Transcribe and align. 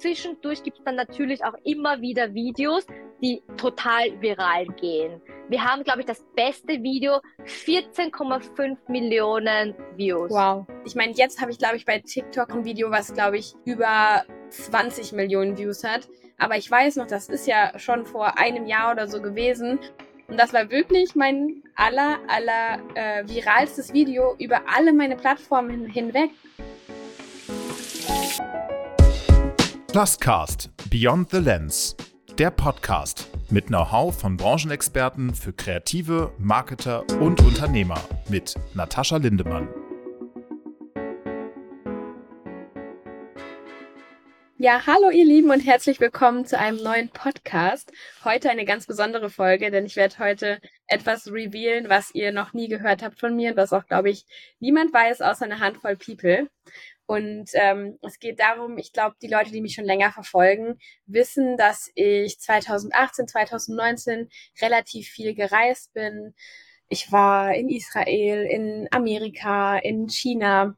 zwischendurch 0.00 0.62
gibt 0.62 0.78
es 0.78 0.84
dann 0.84 0.96
natürlich 0.96 1.44
auch 1.44 1.54
immer 1.64 2.00
wieder 2.00 2.34
Videos, 2.34 2.86
die 3.22 3.42
total 3.56 4.20
viral 4.20 4.66
gehen. 4.80 5.20
Wir 5.48 5.64
haben, 5.64 5.82
glaube 5.84 6.00
ich, 6.00 6.06
das 6.06 6.24
beste 6.34 6.82
Video, 6.82 7.20
14,5 7.44 8.76
Millionen 8.88 9.74
Views. 9.96 10.30
Wow. 10.30 10.66
Ich 10.84 10.94
meine, 10.94 11.12
jetzt 11.12 11.40
habe 11.40 11.50
ich, 11.50 11.58
glaube 11.58 11.76
ich, 11.76 11.84
bei 11.84 11.98
TikTok 11.98 12.50
ein 12.52 12.64
Video, 12.64 12.90
was, 12.90 13.12
glaube 13.12 13.38
ich, 13.38 13.54
über 13.64 14.24
20 14.50 15.12
Millionen 15.12 15.58
Views 15.58 15.84
hat. 15.84 16.08
Aber 16.38 16.56
ich 16.56 16.70
weiß 16.70 16.96
noch, 16.96 17.06
das 17.06 17.28
ist 17.28 17.46
ja 17.46 17.78
schon 17.78 18.06
vor 18.06 18.38
einem 18.38 18.66
Jahr 18.66 18.92
oder 18.92 19.08
so 19.08 19.20
gewesen. 19.20 19.78
Und 20.28 20.38
das 20.38 20.54
war 20.54 20.70
wirklich 20.70 21.16
mein 21.16 21.62
aller, 21.74 22.18
aller 22.28 22.78
äh, 22.94 23.28
viralstes 23.28 23.92
Video 23.92 24.36
über 24.38 24.62
alle 24.74 24.92
meine 24.92 25.16
Plattformen 25.16 25.86
hinweg. 25.86 26.30
Pluscast 29.92 30.70
Beyond 30.88 31.30
the 31.32 31.38
Lens. 31.38 31.96
Der 32.38 32.52
Podcast 32.52 33.26
mit 33.50 33.66
Know-how 33.66 34.16
von 34.16 34.36
Branchenexperten 34.36 35.34
für 35.34 35.52
Kreative, 35.52 36.32
Marketer 36.38 37.02
und 37.20 37.40
Unternehmer 37.40 38.00
mit 38.28 38.54
Natascha 38.74 39.16
Lindemann. 39.16 39.68
Ja, 44.58 44.86
hallo 44.86 45.10
ihr 45.10 45.24
Lieben 45.24 45.50
und 45.50 45.60
herzlich 45.60 45.98
willkommen 45.98 46.46
zu 46.46 46.56
einem 46.56 46.80
neuen 46.80 47.08
Podcast. 47.08 47.90
Heute 48.24 48.48
eine 48.48 48.66
ganz 48.66 48.86
besondere 48.86 49.28
Folge, 49.28 49.72
denn 49.72 49.86
ich 49.86 49.96
werde 49.96 50.18
heute 50.20 50.60
etwas 50.86 51.32
revealen, 51.32 51.88
was 51.88 52.14
ihr 52.14 52.30
noch 52.30 52.52
nie 52.52 52.68
gehört 52.68 53.02
habt 53.02 53.18
von 53.18 53.34
mir 53.34 53.50
und 53.50 53.56
was 53.56 53.72
auch, 53.72 53.86
glaube 53.86 54.10
ich, 54.10 54.24
niemand 54.60 54.92
weiß 54.92 55.20
außer 55.20 55.46
eine 55.46 55.58
Handvoll 55.58 55.96
People. 55.96 56.48
Und 57.10 57.50
ähm, 57.54 57.98
es 58.02 58.20
geht 58.20 58.38
darum, 58.38 58.78
ich 58.78 58.92
glaube, 58.92 59.16
die 59.20 59.26
Leute, 59.26 59.50
die 59.50 59.60
mich 59.60 59.74
schon 59.74 59.84
länger 59.84 60.12
verfolgen, 60.12 60.78
wissen, 61.06 61.56
dass 61.56 61.90
ich 61.96 62.38
2018, 62.38 63.26
2019 63.26 64.28
relativ 64.62 65.08
viel 65.08 65.34
gereist 65.34 65.92
bin. 65.92 66.36
Ich 66.88 67.10
war 67.10 67.52
in 67.52 67.68
Israel, 67.68 68.46
in 68.48 68.86
Amerika, 68.92 69.76
in 69.78 70.08
China 70.08 70.76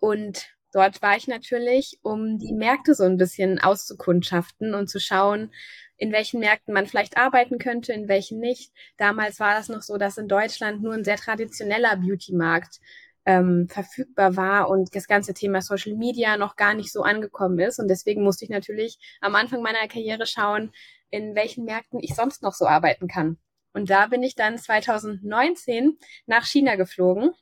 und 0.00 0.48
dort 0.72 1.02
war 1.02 1.18
ich 1.18 1.28
natürlich, 1.28 1.98
um 2.00 2.38
die 2.38 2.54
Märkte 2.54 2.94
so 2.94 3.04
ein 3.04 3.18
bisschen 3.18 3.58
auszukundschaften 3.58 4.72
und 4.72 4.88
zu 4.88 5.00
schauen, 5.00 5.52
in 5.98 6.12
welchen 6.12 6.40
Märkten 6.40 6.72
man 6.72 6.86
vielleicht 6.86 7.18
arbeiten 7.18 7.58
könnte, 7.58 7.92
in 7.92 8.08
welchen 8.08 8.40
nicht. 8.40 8.72
Damals 8.96 9.38
war 9.38 9.52
das 9.52 9.68
noch 9.68 9.82
so, 9.82 9.98
dass 9.98 10.16
in 10.16 10.28
Deutschland 10.28 10.82
nur 10.82 10.94
ein 10.94 11.04
sehr 11.04 11.16
traditioneller 11.16 11.96
Beauty-Markt 11.96 12.80
ähm, 13.26 13.66
verfügbar 13.68 14.36
war 14.36 14.70
und 14.70 14.94
das 14.94 15.08
ganze 15.08 15.34
Thema 15.34 15.60
Social 15.60 15.94
Media 15.94 16.36
noch 16.36 16.56
gar 16.56 16.74
nicht 16.74 16.92
so 16.92 17.02
angekommen 17.02 17.58
ist. 17.58 17.78
Und 17.80 17.88
deswegen 17.88 18.22
musste 18.22 18.44
ich 18.44 18.50
natürlich 18.50 18.98
am 19.20 19.34
Anfang 19.34 19.62
meiner 19.62 19.88
Karriere 19.88 20.26
schauen, 20.26 20.72
in 21.10 21.34
welchen 21.34 21.64
Märkten 21.64 22.00
ich 22.00 22.14
sonst 22.14 22.42
noch 22.42 22.54
so 22.54 22.66
arbeiten 22.66 23.08
kann. 23.08 23.38
Und 23.72 23.90
da 23.90 24.06
bin 24.06 24.22
ich 24.22 24.36
dann 24.36 24.56
2019 24.56 25.98
nach 26.26 26.46
China 26.46 26.76
geflogen 26.76 27.32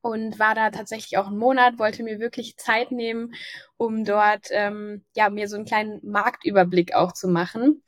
und 0.00 0.38
war 0.38 0.54
da 0.54 0.70
tatsächlich 0.70 1.18
auch 1.18 1.26
einen 1.26 1.38
Monat, 1.38 1.78
wollte 1.78 2.02
mir 2.02 2.20
wirklich 2.20 2.56
Zeit 2.56 2.92
nehmen, 2.92 3.34
um 3.76 4.04
dort 4.04 4.46
ähm, 4.52 5.04
ja 5.14 5.28
mir 5.28 5.48
so 5.48 5.56
einen 5.56 5.66
kleinen 5.66 6.00
Marktüberblick 6.02 6.94
auch 6.94 7.12
zu 7.12 7.28
machen, 7.28 7.82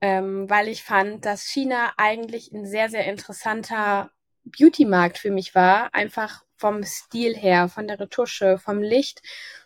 ähm, 0.00 0.48
weil 0.48 0.68
ich 0.68 0.82
fand, 0.82 1.26
dass 1.26 1.42
China 1.42 1.92
eigentlich 1.98 2.52
ein 2.52 2.64
sehr 2.64 2.88
sehr 2.88 3.04
interessanter 3.06 4.10
Beauty-Markt 4.44 5.18
für 5.18 5.30
mich 5.30 5.54
war, 5.54 5.94
einfach 5.94 6.44
vom 6.56 6.82
Stil 6.84 7.36
her, 7.36 7.68
von 7.68 7.86
der 7.86 8.00
Retusche, 8.00 8.58
vom 8.58 8.80
Licht. 8.80 9.22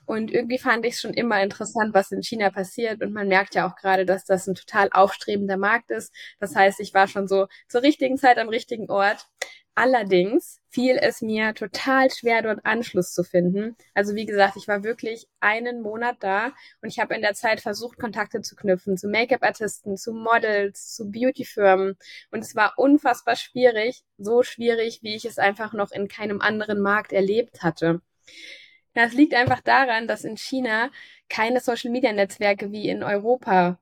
Und 0.06 0.30
irgendwie 0.32 0.58
fand 0.58 0.86
ich 0.86 0.94
es 0.94 1.00
schon 1.00 1.12
immer 1.12 1.42
interessant, 1.42 1.92
was 1.92 2.10
in 2.12 2.22
China 2.22 2.50
passiert. 2.50 3.02
Und 3.02 3.12
man 3.12 3.28
merkt 3.28 3.54
ja 3.54 3.68
auch 3.68 3.76
gerade, 3.76 4.06
dass 4.06 4.24
das 4.24 4.46
ein 4.46 4.54
total 4.54 4.88
aufstrebender 4.90 5.58
Markt 5.58 5.90
ist. 5.90 6.14
Das 6.40 6.56
heißt, 6.56 6.80
ich 6.80 6.94
war 6.94 7.06
schon 7.06 7.28
so 7.28 7.46
zur 7.68 7.82
richtigen 7.82 8.16
Zeit 8.16 8.38
am 8.38 8.48
richtigen 8.48 8.90
Ort. 8.90 9.26
Allerdings 9.80 10.60
fiel 10.70 10.98
es 11.00 11.22
mir 11.22 11.54
total 11.54 12.10
schwer, 12.10 12.42
dort 12.42 12.66
Anschluss 12.66 13.14
zu 13.14 13.22
finden. 13.22 13.76
Also 13.94 14.16
wie 14.16 14.26
gesagt, 14.26 14.56
ich 14.56 14.66
war 14.66 14.82
wirklich 14.82 15.28
einen 15.38 15.82
Monat 15.82 16.16
da 16.18 16.46
und 16.82 16.88
ich 16.88 16.98
habe 16.98 17.14
in 17.14 17.22
der 17.22 17.34
Zeit 17.34 17.60
versucht, 17.60 17.96
Kontakte 17.96 18.40
zu 18.40 18.56
knüpfen 18.56 18.96
zu 18.96 19.06
Make-up-Artisten, 19.06 19.96
zu 19.96 20.12
Models, 20.12 20.96
zu 20.96 21.12
Beauty-Firmen. 21.12 21.96
Und 22.32 22.40
es 22.40 22.56
war 22.56 22.72
unfassbar 22.76 23.36
schwierig, 23.36 24.02
so 24.16 24.42
schwierig, 24.42 24.98
wie 25.02 25.14
ich 25.14 25.24
es 25.24 25.38
einfach 25.38 25.72
noch 25.72 25.92
in 25.92 26.08
keinem 26.08 26.40
anderen 26.40 26.80
Markt 26.80 27.12
erlebt 27.12 27.62
hatte. 27.62 28.00
Das 28.94 29.12
liegt 29.12 29.34
einfach 29.34 29.60
daran, 29.60 30.08
dass 30.08 30.24
in 30.24 30.36
China 30.36 30.90
keine 31.28 31.60
Social-Media-Netzwerke 31.60 32.72
wie 32.72 32.88
in 32.88 33.04
Europa 33.04 33.78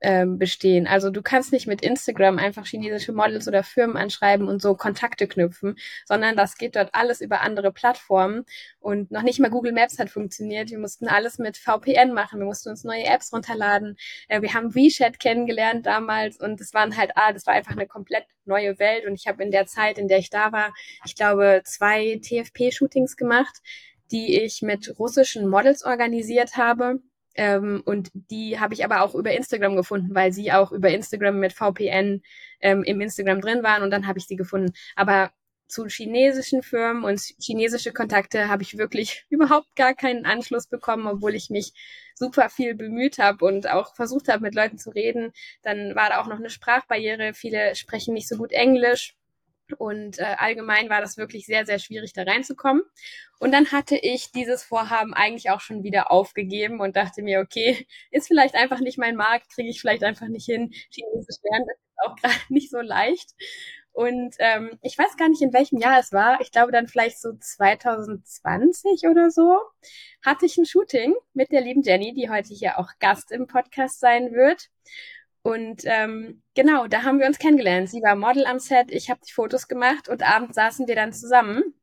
ähm, 0.00 0.38
bestehen. 0.38 0.86
Also 0.86 1.10
du 1.10 1.22
kannst 1.22 1.52
nicht 1.52 1.66
mit 1.66 1.82
Instagram 1.82 2.38
einfach 2.38 2.66
chinesische 2.66 3.12
Models 3.12 3.46
oder 3.48 3.62
Firmen 3.62 3.96
anschreiben 3.96 4.48
und 4.48 4.62
so 4.62 4.74
Kontakte 4.74 5.26
knüpfen, 5.26 5.76
sondern 6.06 6.36
das 6.36 6.56
geht 6.56 6.76
dort 6.76 6.94
alles 6.94 7.20
über 7.20 7.42
andere 7.42 7.72
Plattformen 7.72 8.44
und 8.78 9.10
noch 9.10 9.22
nicht 9.22 9.40
mal 9.40 9.50
Google 9.50 9.72
Maps 9.72 9.98
hat 9.98 10.10
funktioniert. 10.10 10.70
Wir 10.70 10.78
mussten 10.78 11.06
alles 11.08 11.38
mit 11.38 11.56
VPN 11.56 12.12
machen, 12.12 12.38
wir 12.38 12.46
mussten 12.46 12.70
uns 12.70 12.84
neue 12.84 13.04
Apps 13.04 13.32
runterladen. 13.32 13.96
Äh, 14.28 14.42
wir 14.42 14.54
haben 14.54 14.74
WeChat 14.74 15.20
kennengelernt 15.20 15.86
damals 15.86 16.38
und 16.38 16.60
es 16.60 16.72
waren 16.72 16.96
halt, 16.96 17.12
ah, 17.16 17.32
das 17.32 17.46
war 17.46 17.54
einfach 17.54 17.72
eine 17.72 17.86
komplett 17.86 18.24
neue 18.44 18.78
Welt 18.78 19.06
und 19.06 19.14
ich 19.14 19.26
habe 19.26 19.42
in 19.42 19.50
der 19.50 19.66
Zeit, 19.66 19.98
in 19.98 20.08
der 20.08 20.18
ich 20.18 20.30
da 20.30 20.52
war, 20.52 20.72
ich 21.04 21.14
glaube, 21.14 21.62
zwei 21.64 22.20
TFP-Shootings 22.22 23.16
gemacht, 23.16 23.58
die 24.10 24.40
ich 24.40 24.62
mit 24.62 24.98
russischen 24.98 25.48
Models 25.48 25.84
organisiert 25.84 26.56
habe 26.56 27.00
ähm, 27.40 27.82
und 27.86 28.10
die 28.12 28.60
habe 28.60 28.74
ich 28.74 28.84
aber 28.84 29.00
auch 29.00 29.14
über 29.14 29.32
Instagram 29.32 29.74
gefunden, 29.74 30.14
weil 30.14 30.30
sie 30.30 30.52
auch 30.52 30.72
über 30.72 30.90
Instagram 30.90 31.38
mit 31.40 31.54
VPN 31.54 32.20
ähm, 32.60 32.82
im 32.84 33.00
Instagram 33.00 33.40
drin 33.40 33.62
waren 33.62 33.82
und 33.82 33.90
dann 33.90 34.06
habe 34.06 34.18
ich 34.18 34.26
sie 34.26 34.36
gefunden. 34.36 34.74
Aber 34.94 35.30
zu 35.66 35.86
chinesischen 35.86 36.62
Firmen 36.62 37.02
und 37.02 37.18
chinesische 37.40 37.94
Kontakte 37.94 38.48
habe 38.48 38.62
ich 38.62 38.76
wirklich 38.76 39.24
überhaupt 39.30 39.74
gar 39.74 39.94
keinen 39.94 40.26
Anschluss 40.26 40.66
bekommen, 40.66 41.06
obwohl 41.06 41.34
ich 41.34 41.48
mich 41.48 41.72
super 42.14 42.50
viel 42.50 42.74
bemüht 42.74 43.16
habe 43.18 43.42
und 43.46 43.70
auch 43.70 43.94
versucht 43.94 44.28
habe, 44.28 44.42
mit 44.42 44.54
Leuten 44.54 44.76
zu 44.76 44.90
reden. 44.90 45.32
Dann 45.62 45.94
war 45.94 46.10
da 46.10 46.20
auch 46.20 46.26
noch 46.26 46.38
eine 46.38 46.50
Sprachbarriere. 46.50 47.32
Viele 47.32 47.74
sprechen 47.74 48.12
nicht 48.12 48.28
so 48.28 48.36
gut 48.36 48.52
Englisch. 48.52 49.16
Und 49.74 50.18
äh, 50.18 50.36
allgemein 50.38 50.88
war 50.88 51.00
das 51.00 51.16
wirklich 51.16 51.46
sehr, 51.46 51.66
sehr 51.66 51.78
schwierig, 51.78 52.12
da 52.12 52.22
reinzukommen. 52.22 52.82
Und 53.38 53.52
dann 53.52 53.72
hatte 53.72 53.96
ich 53.96 54.32
dieses 54.32 54.62
Vorhaben 54.62 55.14
eigentlich 55.14 55.50
auch 55.50 55.60
schon 55.60 55.82
wieder 55.82 56.10
aufgegeben 56.10 56.80
und 56.80 56.96
dachte 56.96 57.22
mir, 57.22 57.40
okay, 57.40 57.86
ist 58.10 58.28
vielleicht 58.28 58.54
einfach 58.54 58.80
nicht 58.80 58.98
mein 58.98 59.16
Markt, 59.16 59.50
kriege 59.54 59.70
ich 59.70 59.80
vielleicht 59.80 60.04
einfach 60.04 60.28
nicht 60.28 60.46
hin. 60.46 60.70
Chinesisch 60.90 61.38
lernen, 61.42 61.66
das 61.66 61.76
ist 61.78 62.06
auch 62.06 62.16
gerade 62.22 62.52
nicht 62.52 62.70
so 62.70 62.80
leicht. 62.80 63.30
Und 63.92 64.36
ähm, 64.38 64.78
ich 64.82 64.96
weiß 64.96 65.16
gar 65.16 65.28
nicht, 65.28 65.42
in 65.42 65.52
welchem 65.52 65.78
Jahr 65.78 65.98
es 65.98 66.12
war. 66.12 66.40
Ich 66.40 66.52
glaube 66.52 66.72
dann 66.72 66.86
vielleicht 66.86 67.20
so 67.20 67.32
2020 67.32 69.08
oder 69.10 69.30
so, 69.30 69.58
hatte 70.24 70.46
ich 70.46 70.56
ein 70.58 70.66
Shooting 70.66 71.14
mit 71.34 71.50
der 71.50 71.60
lieben 71.60 71.82
Jenny, 71.82 72.14
die 72.14 72.30
heute 72.30 72.54
hier 72.54 72.78
auch 72.78 72.90
Gast 73.00 73.32
im 73.32 73.46
Podcast 73.46 74.00
sein 74.00 74.32
wird. 74.32 74.68
Und 75.42 75.82
ähm, 75.84 76.42
genau, 76.54 76.86
da 76.86 77.02
haben 77.02 77.18
wir 77.18 77.26
uns 77.26 77.38
kennengelernt. 77.38 77.88
Sie 77.90 78.02
war 78.02 78.14
Model 78.14 78.46
am 78.46 78.58
Set, 78.58 78.90
ich 78.90 79.10
habe 79.10 79.20
die 79.26 79.32
Fotos 79.32 79.68
gemacht 79.68 80.08
und 80.08 80.22
abends 80.22 80.54
saßen 80.54 80.86
wir 80.86 80.94
dann 80.94 81.12
zusammen 81.12 81.74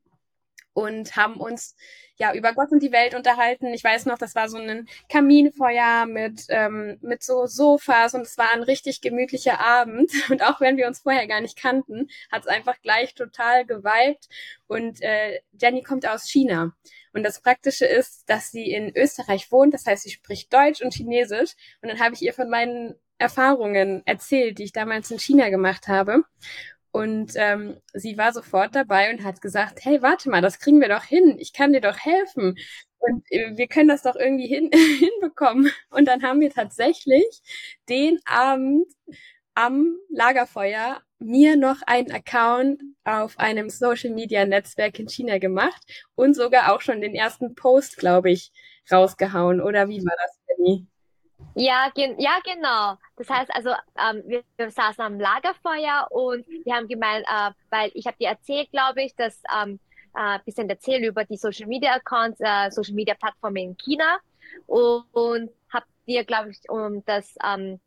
und 0.74 1.16
haben 1.16 1.38
uns 1.38 1.74
ja 2.18 2.34
über 2.34 2.52
Gott 2.52 2.70
und 2.70 2.82
die 2.82 2.92
Welt 2.92 3.14
unterhalten. 3.14 3.66
Ich 3.74 3.82
weiß 3.82 4.06
noch, 4.06 4.18
das 4.18 4.34
war 4.36 4.48
so 4.48 4.58
ein 4.58 4.88
Kaminfeuer 5.08 6.06
mit 6.06 6.46
ähm, 6.50 6.98
mit 7.00 7.22
so 7.24 7.46
Sofas 7.46 8.14
und 8.14 8.22
es 8.22 8.38
war 8.38 8.52
ein 8.52 8.62
richtig 8.62 9.00
gemütlicher 9.00 9.60
Abend. 9.60 10.12
Und 10.30 10.42
auch 10.42 10.60
wenn 10.60 10.76
wir 10.76 10.86
uns 10.86 11.00
vorher 11.00 11.26
gar 11.26 11.40
nicht 11.40 11.58
kannten, 11.58 12.08
hat 12.30 12.42
es 12.42 12.48
einfach 12.48 12.80
gleich 12.82 13.14
total 13.14 13.64
geweibt. 13.66 14.28
Und 14.66 15.00
äh, 15.02 15.40
Jenny 15.60 15.82
kommt 15.82 16.06
aus 16.06 16.28
China. 16.28 16.74
Und 17.12 17.22
das 17.22 17.40
Praktische 17.40 17.86
ist, 17.86 18.28
dass 18.28 18.50
sie 18.50 18.70
in 18.70 18.94
Österreich 18.96 19.50
wohnt. 19.50 19.74
Das 19.74 19.86
heißt, 19.86 20.02
sie 20.04 20.10
spricht 20.10 20.52
Deutsch 20.52 20.82
und 20.82 20.94
Chinesisch. 20.94 21.54
Und 21.82 21.88
dann 21.88 22.00
habe 22.00 22.14
ich 22.14 22.22
ihr 22.22 22.34
von 22.34 22.50
meinen 22.50 22.94
Erfahrungen 23.18 24.02
erzählt, 24.06 24.58
die 24.58 24.64
ich 24.64 24.72
damals 24.72 25.10
in 25.10 25.18
China 25.18 25.50
gemacht 25.50 25.88
habe. 25.88 26.24
Und 26.90 27.32
ähm, 27.36 27.76
sie 27.92 28.16
war 28.16 28.32
sofort 28.32 28.74
dabei 28.74 29.12
und 29.12 29.22
hat 29.22 29.40
gesagt, 29.40 29.84
hey, 29.84 30.02
warte 30.02 30.30
mal, 30.30 30.40
das 30.42 30.58
kriegen 30.58 30.80
wir 30.80 30.88
doch 30.88 31.04
hin. 31.04 31.36
Ich 31.38 31.52
kann 31.52 31.72
dir 31.72 31.80
doch 31.80 31.98
helfen. 31.98 32.56
Und 32.98 33.24
äh, 33.30 33.56
wir 33.56 33.68
können 33.68 33.88
das 33.88 34.02
doch 34.02 34.16
irgendwie 34.16 34.46
hin 34.46 34.70
hinbekommen. 34.98 35.70
Und 35.90 36.06
dann 36.06 36.22
haben 36.22 36.40
wir 36.40 36.50
tatsächlich 36.50 37.42
den 37.88 38.18
Abend 38.24 38.86
am 39.54 39.96
Lagerfeuer 40.10 41.02
mir 41.18 41.56
noch 41.56 41.82
einen 41.86 42.12
Account 42.12 42.82
auf 43.04 43.38
einem 43.38 43.70
Social 43.70 44.10
Media 44.10 44.46
Netzwerk 44.46 44.98
in 44.98 45.08
China 45.08 45.38
gemacht 45.38 45.82
und 46.14 46.34
sogar 46.34 46.72
auch 46.72 46.80
schon 46.80 47.00
den 47.00 47.14
ersten 47.14 47.54
Post, 47.54 47.96
glaube 47.98 48.30
ich, 48.30 48.52
rausgehauen. 48.90 49.60
Oder 49.60 49.88
wie 49.88 50.04
war 50.04 50.14
das, 50.16 50.38
Benny? 50.46 50.86
Ja, 51.54 51.90
gen 51.94 52.18
ja, 52.20 52.38
genau. 52.44 52.96
Das 53.16 53.28
heißt 53.28 53.50
also, 53.54 53.70
ähm, 53.98 54.22
wir, 54.26 54.42
wir, 54.56 54.70
saßen 54.70 55.02
am 55.02 55.18
Lagerfeuer 55.18 56.06
und 56.10 56.46
wir 56.64 56.74
haben 56.74 56.88
gemeint, 56.88 57.26
äh, 57.26 57.50
weil 57.70 57.90
ich 57.94 58.06
habe 58.06 58.16
dir 58.18 58.28
erzählt, 58.28 58.70
glaube 58.70 59.02
ich, 59.02 59.14
dass 59.16 59.42
ähm, 59.56 59.80
äh, 60.14 60.38
bisschen 60.44 60.68
erzählt 60.68 61.04
über 61.04 61.24
die 61.24 61.36
Social 61.36 61.66
Media 61.66 61.94
Accounts, 61.94 62.38
äh, 62.40 62.70
Social 62.70 62.94
Media 62.94 63.14
Plattformen 63.14 63.56
in 63.56 63.76
China. 63.76 64.18
und, 64.66 65.04
und 65.12 65.50
habe 65.72 65.86
dir, 66.06 66.24
glaube 66.24 66.50
ich, 66.50 66.58
um 66.68 67.04
das 67.04 67.34
ähm, 67.44 67.80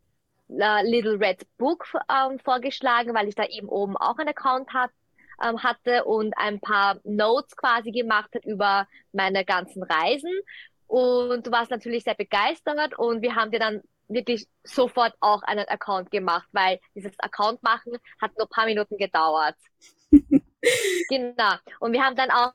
Little 0.48 1.18
Red 1.18 1.46
Book 1.58 1.86
ähm, 2.10 2.38
vorgeschlagen, 2.38 3.14
weil 3.14 3.28
ich 3.28 3.34
da 3.34 3.44
eben 3.44 3.68
oben 3.68 3.96
auch 3.96 4.18
einen 4.18 4.28
Account 4.28 4.72
hat, 4.72 4.90
ähm, 5.42 5.62
hatte 5.62 6.04
und 6.04 6.36
ein 6.36 6.60
paar 6.60 6.98
Notes 7.04 7.56
quasi 7.56 7.90
gemacht 7.90 8.30
hat 8.34 8.44
über 8.44 8.86
meine 9.12 9.44
ganzen 9.44 9.82
Reisen. 9.82 10.32
Und 10.92 11.46
du 11.46 11.50
warst 11.50 11.70
natürlich 11.70 12.04
sehr 12.04 12.14
begeistert 12.14 12.98
und 12.98 13.22
wir 13.22 13.34
haben 13.34 13.50
dir 13.50 13.58
dann 13.58 13.80
wirklich 14.08 14.46
sofort 14.62 15.14
auch 15.20 15.42
einen 15.42 15.66
Account 15.68 16.10
gemacht, 16.10 16.46
weil 16.52 16.80
dieses 16.94 17.18
Account 17.18 17.62
machen 17.62 17.94
hat 18.20 18.36
nur 18.36 18.46
ein 18.46 18.50
paar 18.50 18.66
Minuten 18.66 18.98
gedauert. 18.98 19.56
genau. 21.08 21.54
Und 21.80 21.94
wir 21.94 22.04
haben 22.04 22.14
dann 22.14 22.30
auch, 22.30 22.52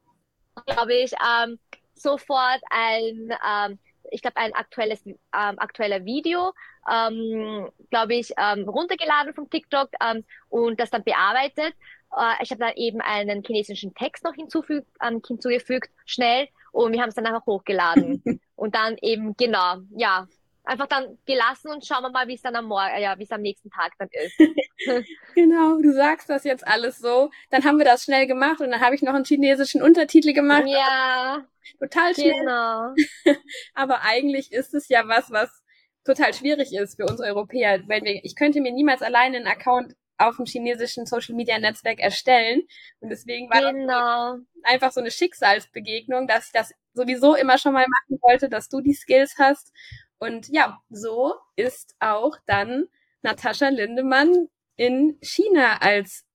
glaube 0.67 0.93
ich, 0.93 1.13
ähm, 1.13 1.57
sofort 1.95 2.61
ein, 2.69 3.33
ähm, 3.43 3.79
ich 4.11 4.21
glaube, 4.21 4.37
ein 4.37 4.53
aktuelles, 4.53 5.03
ähm, 5.03 5.17
aktueller 5.57 6.05
Video, 6.05 6.53
ähm, 6.87 7.71
glaube 7.89 8.13
ich, 8.13 8.33
ähm, 8.37 8.69
runtergeladen 8.69 9.33
vom 9.33 9.49
TikTok 9.49 9.89
ähm, 9.99 10.23
und 10.49 10.79
das 10.79 10.91
dann 10.91 11.03
bearbeitet. 11.03 11.73
Äh, 12.15 12.43
ich 12.43 12.51
habe 12.51 12.59
dann 12.59 12.75
eben 12.75 13.01
einen 13.01 13.43
chinesischen 13.43 13.95
Text 13.95 14.23
noch 14.23 14.35
hinzufügt, 14.35 14.87
ähm, 15.01 15.23
hinzugefügt, 15.25 15.89
schnell, 16.05 16.47
und 16.71 16.93
wir 16.93 17.01
haben 17.01 17.09
es 17.09 17.15
dann 17.15 17.25
einfach 17.25 17.45
hochgeladen. 17.45 18.21
und 18.55 18.75
dann 18.75 18.97
eben, 19.01 19.35
genau, 19.37 19.77
ja, 19.95 20.27
einfach 20.67 20.87
dann 20.87 21.17
gelassen 21.25 21.71
und 21.71 21.85
schauen 21.85 22.03
wir 22.03 22.11
mal, 22.11 22.27
wie 22.27 22.35
es 22.35 22.41
dann 22.41 22.55
am 22.55 22.65
Morgen, 22.65 22.89
äh, 22.95 23.01
ja, 23.01 23.17
wie 23.17 23.23
es 23.23 23.31
am 23.31 23.41
nächsten 23.41 23.69
Tag 23.69 23.93
dann 23.97 24.09
ist. 24.11 24.37
genau, 25.35 25.77
du 25.81 25.93
sagst 25.93 26.29
das 26.29 26.43
jetzt 26.43 26.67
alles 26.67 26.99
so. 26.99 27.31
Dann 27.49 27.63
haben 27.63 27.77
wir 27.77 27.85
das 27.85 28.03
schnell 28.03 28.27
gemacht 28.27 28.59
und 28.59 28.71
dann 28.71 28.81
habe 28.81 28.95
ich 28.95 29.01
noch 29.01 29.13
einen 29.13 29.25
chinesischen 29.25 29.81
Untertitel 29.81 30.33
gemacht. 30.33 30.67
Ja. 30.67 31.45
Total 31.79 32.13
schnell. 32.13 32.33
Genau. 32.39 32.93
Aber 33.73 34.03
eigentlich 34.03 34.51
ist 34.51 34.73
es 34.73 34.89
ja 34.89 35.07
was, 35.07 35.31
was 35.31 35.63
total 36.05 36.33
schwierig 36.33 36.73
ist 36.73 36.95
für 36.95 37.05
uns 37.05 37.21
Europäer. 37.21 37.81
Wenn 37.87 38.03
wir, 38.03 38.23
ich 38.23 38.35
könnte 38.35 38.61
mir 38.61 38.71
niemals 38.71 39.01
alleine 39.01 39.37
einen 39.37 39.47
Account 39.47 39.95
auf 40.17 40.37
dem 40.37 40.45
chinesischen 40.45 41.05
Social 41.05 41.35
Media 41.35 41.59
Netzwerk 41.59 41.99
erstellen. 41.99 42.63
Und 42.99 43.09
deswegen 43.09 43.49
war 43.49 43.71
genau. 43.71 44.37
das 44.37 44.63
einfach 44.63 44.91
so 44.91 44.99
eine 44.99 45.11
Schicksalsbegegnung, 45.11 46.27
dass 46.27 46.47
ich 46.47 46.51
das 46.51 46.73
sowieso 46.93 47.35
immer 47.35 47.57
schon 47.57 47.73
mal 47.73 47.85
machen 47.87 48.19
wollte, 48.21 48.49
dass 48.49 48.69
du 48.69 48.81
die 48.81 48.93
Skills 48.93 49.35
hast. 49.37 49.71
Und 50.19 50.47
ja, 50.49 50.81
so 50.89 51.35
ist 51.55 51.95
auch 51.99 52.35
dann 52.45 52.87
Natascha 53.21 53.69
Lindemann 53.69 54.49
in 54.75 55.17
China 55.21 55.77
als 55.79 56.25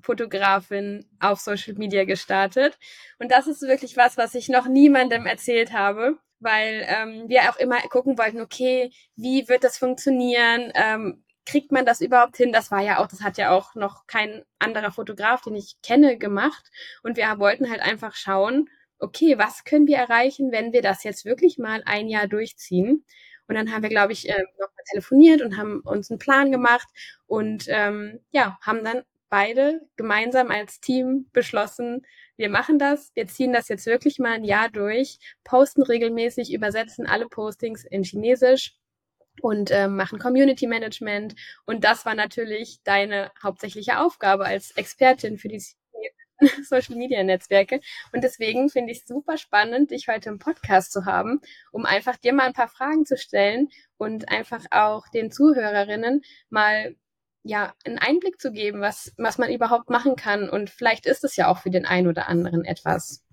Fotografin 0.00 1.04
auf 1.20 1.40
Social 1.40 1.74
Media 1.74 2.04
gestartet. 2.04 2.78
Und 3.18 3.30
das 3.30 3.46
ist 3.46 3.62
wirklich 3.62 3.96
was, 3.96 4.16
was 4.16 4.34
ich 4.34 4.48
noch 4.48 4.66
niemandem 4.66 5.26
erzählt 5.26 5.72
habe, 5.72 6.18
weil 6.40 6.86
ähm, 6.88 7.28
wir 7.28 7.50
auch 7.50 7.56
immer 7.56 7.80
gucken 7.88 8.16
wollten, 8.16 8.40
okay, 8.40 8.92
wie 9.16 9.48
wird 9.48 9.64
das 9.64 9.78
funktionieren? 9.78 10.72
Ähm, 10.74 11.24
kriegt 11.48 11.72
man 11.72 11.86
das 11.86 12.02
überhaupt 12.02 12.36
hin? 12.36 12.52
Das 12.52 12.70
war 12.70 12.82
ja 12.82 12.98
auch, 12.98 13.06
das 13.06 13.22
hat 13.22 13.38
ja 13.38 13.50
auch 13.50 13.74
noch 13.74 14.06
kein 14.06 14.44
anderer 14.58 14.92
Fotograf, 14.92 15.40
den 15.42 15.56
ich 15.56 15.80
kenne, 15.82 16.18
gemacht. 16.18 16.70
Und 17.02 17.16
wir 17.16 17.26
wollten 17.38 17.70
halt 17.70 17.80
einfach 17.80 18.14
schauen, 18.14 18.68
okay, 18.98 19.38
was 19.38 19.64
können 19.64 19.86
wir 19.86 19.96
erreichen, 19.96 20.52
wenn 20.52 20.72
wir 20.74 20.82
das 20.82 21.04
jetzt 21.04 21.24
wirklich 21.24 21.56
mal 21.56 21.82
ein 21.86 22.08
Jahr 22.08 22.28
durchziehen? 22.28 23.04
Und 23.48 23.54
dann 23.54 23.72
haben 23.72 23.82
wir, 23.82 23.88
glaube 23.88 24.12
ich, 24.12 24.28
äh, 24.28 24.42
noch 24.60 24.68
mal 24.68 24.82
telefoniert 24.90 25.40
und 25.40 25.56
haben 25.56 25.80
uns 25.80 26.10
einen 26.10 26.18
Plan 26.18 26.52
gemacht 26.52 26.88
und 27.26 27.64
ähm, 27.68 28.20
ja, 28.30 28.58
haben 28.60 28.84
dann 28.84 29.04
beide 29.30 29.80
gemeinsam 29.96 30.50
als 30.50 30.80
Team 30.80 31.30
beschlossen, 31.32 32.04
wir 32.36 32.50
machen 32.50 32.78
das, 32.78 33.10
wir 33.14 33.26
ziehen 33.26 33.52
das 33.54 33.68
jetzt 33.68 33.86
wirklich 33.86 34.18
mal 34.18 34.32
ein 34.32 34.44
Jahr 34.44 34.68
durch, 34.68 35.18
posten 35.44 35.82
regelmäßig, 35.82 36.52
übersetzen 36.52 37.06
alle 37.06 37.26
Postings 37.26 37.84
in 37.84 38.04
Chinesisch 38.04 38.76
und 39.40 39.70
ähm, 39.70 39.96
machen 39.96 40.18
Community 40.18 40.66
Management. 40.66 41.34
Und 41.66 41.84
das 41.84 42.06
war 42.06 42.14
natürlich 42.14 42.80
deine 42.84 43.30
hauptsächliche 43.42 44.00
Aufgabe 44.00 44.44
als 44.44 44.70
Expertin 44.72 45.38
für 45.38 45.48
die 45.48 45.62
Social 46.68 46.96
Media 46.96 47.22
Netzwerke. 47.22 47.80
Und 48.12 48.22
deswegen 48.22 48.68
finde 48.68 48.92
ich 48.92 49.00
es 49.00 49.06
super 49.06 49.38
spannend, 49.38 49.90
dich 49.90 50.08
heute 50.08 50.28
im 50.28 50.38
Podcast 50.38 50.92
zu 50.92 51.04
haben, 51.04 51.40
um 51.72 51.84
einfach 51.84 52.16
dir 52.16 52.32
mal 52.32 52.46
ein 52.46 52.52
paar 52.52 52.68
Fragen 52.68 53.04
zu 53.04 53.16
stellen 53.16 53.68
und 53.96 54.28
einfach 54.28 54.64
auch 54.70 55.08
den 55.08 55.30
Zuhörerinnen 55.30 56.22
mal 56.48 56.94
ja, 57.44 57.74
einen 57.84 57.98
Einblick 57.98 58.40
zu 58.40 58.52
geben, 58.52 58.80
was, 58.80 59.12
was 59.16 59.38
man 59.38 59.50
überhaupt 59.50 59.90
machen 59.90 60.16
kann. 60.16 60.50
Und 60.50 60.70
vielleicht 60.70 61.06
ist 61.06 61.24
es 61.24 61.36
ja 61.36 61.48
auch 61.48 61.58
für 61.58 61.70
den 61.70 61.86
einen 61.86 62.08
oder 62.08 62.28
anderen 62.28 62.64
etwas. 62.64 63.24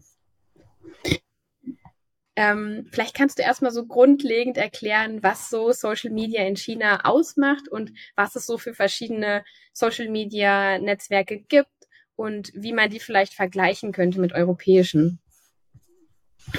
Ähm, 2.35 2.87
vielleicht 2.91 3.15
kannst 3.15 3.39
du 3.39 3.43
erstmal 3.43 3.71
so 3.71 3.85
grundlegend 3.85 4.57
erklären, 4.57 5.23
was 5.23 5.49
so 5.49 5.71
Social 5.71 6.11
Media 6.11 6.43
in 6.45 6.57
China 6.57 7.05
ausmacht 7.05 7.69
und 7.69 7.93
was 8.15 8.35
es 8.35 8.45
so 8.45 8.57
für 8.57 8.73
verschiedene 8.73 9.45
Social 9.71 10.09
Media 10.09 10.77
Netzwerke 10.77 11.39
gibt 11.39 11.69
und 12.15 12.51
wie 12.53 12.73
man 12.73 12.89
die 12.89 12.99
vielleicht 12.99 13.33
vergleichen 13.33 13.91
könnte 13.91 14.19
mit 14.19 14.33
europäischen. 14.33 15.19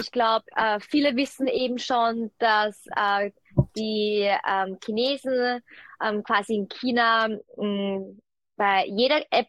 Ich 0.00 0.11
glaube, 0.11 0.44
äh, 0.56 0.81
viele 0.81 1.14
wissen 1.17 1.46
eben 1.46 1.78
schon, 1.78 2.31
dass 2.38 2.87
äh, 2.96 3.31
die 3.76 4.28
ähm, 4.49 4.78
Chinesen 4.84 5.61
ähm, 6.02 6.25
quasi 6.25 6.56
in 6.56 6.69
China 6.69 7.28
mh, 7.56 8.17
bei 8.56 8.87
jeder 8.87 9.23
App 9.31 9.49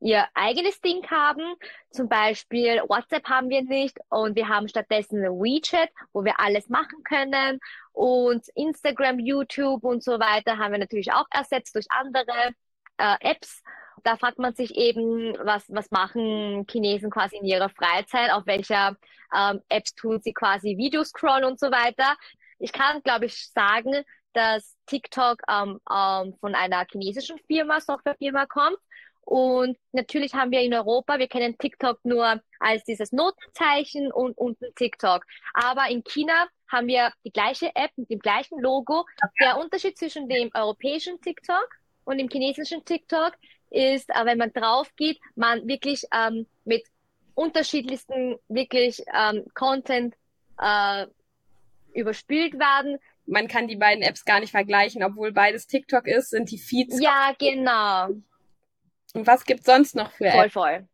ihr 0.00 0.26
eigenes 0.34 0.80
Ding 0.80 1.06
haben. 1.10 1.54
Zum 1.90 2.08
Beispiel 2.08 2.82
WhatsApp 2.88 3.28
haben 3.28 3.48
wir 3.50 3.62
nicht 3.62 3.98
und 4.08 4.34
wir 4.34 4.48
haben 4.48 4.68
stattdessen 4.68 5.22
WeChat, 5.22 5.90
wo 6.12 6.24
wir 6.24 6.40
alles 6.40 6.68
machen 6.68 7.02
können. 7.04 7.60
Und 7.92 8.48
Instagram, 8.54 9.18
YouTube 9.18 9.84
und 9.84 10.02
so 10.02 10.12
weiter 10.18 10.58
haben 10.58 10.72
wir 10.72 10.78
natürlich 10.78 11.12
auch 11.12 11.26
ersetzt 11.30 11.74
durch 11.74 11.86
andere 11.90 12.54
äh, 12.98 13.16
Apps. 13.20 13.62
Da 14.02 14.16
fragt 14.16 14.38
man 14.38 14.54
sich 14.54 14.76
eben, 14.76 15.36
was, 15.44 15.64
was 15.68 15.90
machen 15.90 16.66
Chinesen 16.70 17.10
quasi 17.10 17.36
in 17.36 17.44
ihrer 17.44 17.68
Freizeit, 17.68 18.32
auf 18.32 18.46
welcher 18.46 18.96
ähm, 19.36 19.60
Apps 19.68 19.94
tun 19.94 20.20
sie 20.20 20.32
quasi 20.32 20.76
Videoscroll 20.78 21.44
und 21.44 21.60
so 21.60 21.70
weiter. 21.70 22.16
Ich 22.58 22.72
kann, 22.72 23.02
glaube 23.02 23.26
ich, 23.26 23.50
sagen, 23.50 24.04
dass 24.32 24.76
TikTok 24.86 25.42
ähm, 25.48 25.80
ähm, 25.90 26.34
von 26.40 26.54
einer 26.54 26.86
chinesischen 26.90 27.38
Firma, 27.46 27.80
Softwarefirma 27.80 28.46
kommt. 28.46 28.78
Und 29.24 29.78
natürlich 29.92 30.34
haben 30.34 30.50
wir 30.50 30.60
in 30.60 30.74
Europa, 30.74 31.18
wir 31.18 31.28
kennen 31.28 31.56
TikTok 31.56 32.00
nur 32.04 32.40
als 32.58 32.84
dieses 32.84 33.12
Notenzeichen 33.12 34.10
und 34.12 34.36
unten 34.36 34.74
TikTok. 34.74 35.24
Aber 35.54 35.88
in 35.88 36.02
China 36.04 36.48
haben 36.68 36.86
wir 36.86 37.12
die 37.24 37.32
gleiche 37.32 37.74
App 37.74 37.90
mit 37.96 38.10
dem 38.10 38.18
gleichen 38.18 38.60
Logo. 38.60 39.04
Der 39.40 39.58
Unterschied 39.58 39.98
zwischen 39.98 40.28
dem 40.28 40.50
europäischen 40.54 41.20
TikTok 41.20 41.68
und 42.04 42.18
dem 42.18 42.28
chinesischen 42.28 42.84
TikTok 42.84 43.34
ist, 43.70 44.10
äh, 44.10 44.24
wenn 44.24 44.38
man 44.38 44.52
drauf 44.52 44.90
geht, 44.96 45.18
man 45.36 45.66
wirklich 45.66 46.04
ähm, 46.12 46.46
mit 46.64 46.84
unterschiedlichsten 47.34 48.36
wirklich 48.48 49.02
ähm, 49.14 49.44
Content 49.54 50.14
äh, 50.60 51.06
überspielt 51.94 52.54
werden. 52.58 52.98
Man 53.26 53.48
kann 53.48 53.68
die 53.68 53.76
beiden 53.76 54.02
Apps 54.02 54.24
gar 54.24 54.40
nicht 54.40 54.50
vergleichen, 54.50 55.04
obwohl 55.04 55.32
beides 55.32 55.66
TikTok 55.66 56.06
ist, 56.06 56.30
sind 56.30 56.50
die 56.50 56.58
Feeds. 56.58 57.00
Ja, 57.00 57.32
genau. 57.38 58.08
Und 59.14 59.26
was 59.26 59.44
gibt 59.44 59.64
sonst 59.64 59.94
noch 59.96 60.12
für? 60.12 60.30
Voll, 60.30 60.50
voll. 60.50 60.88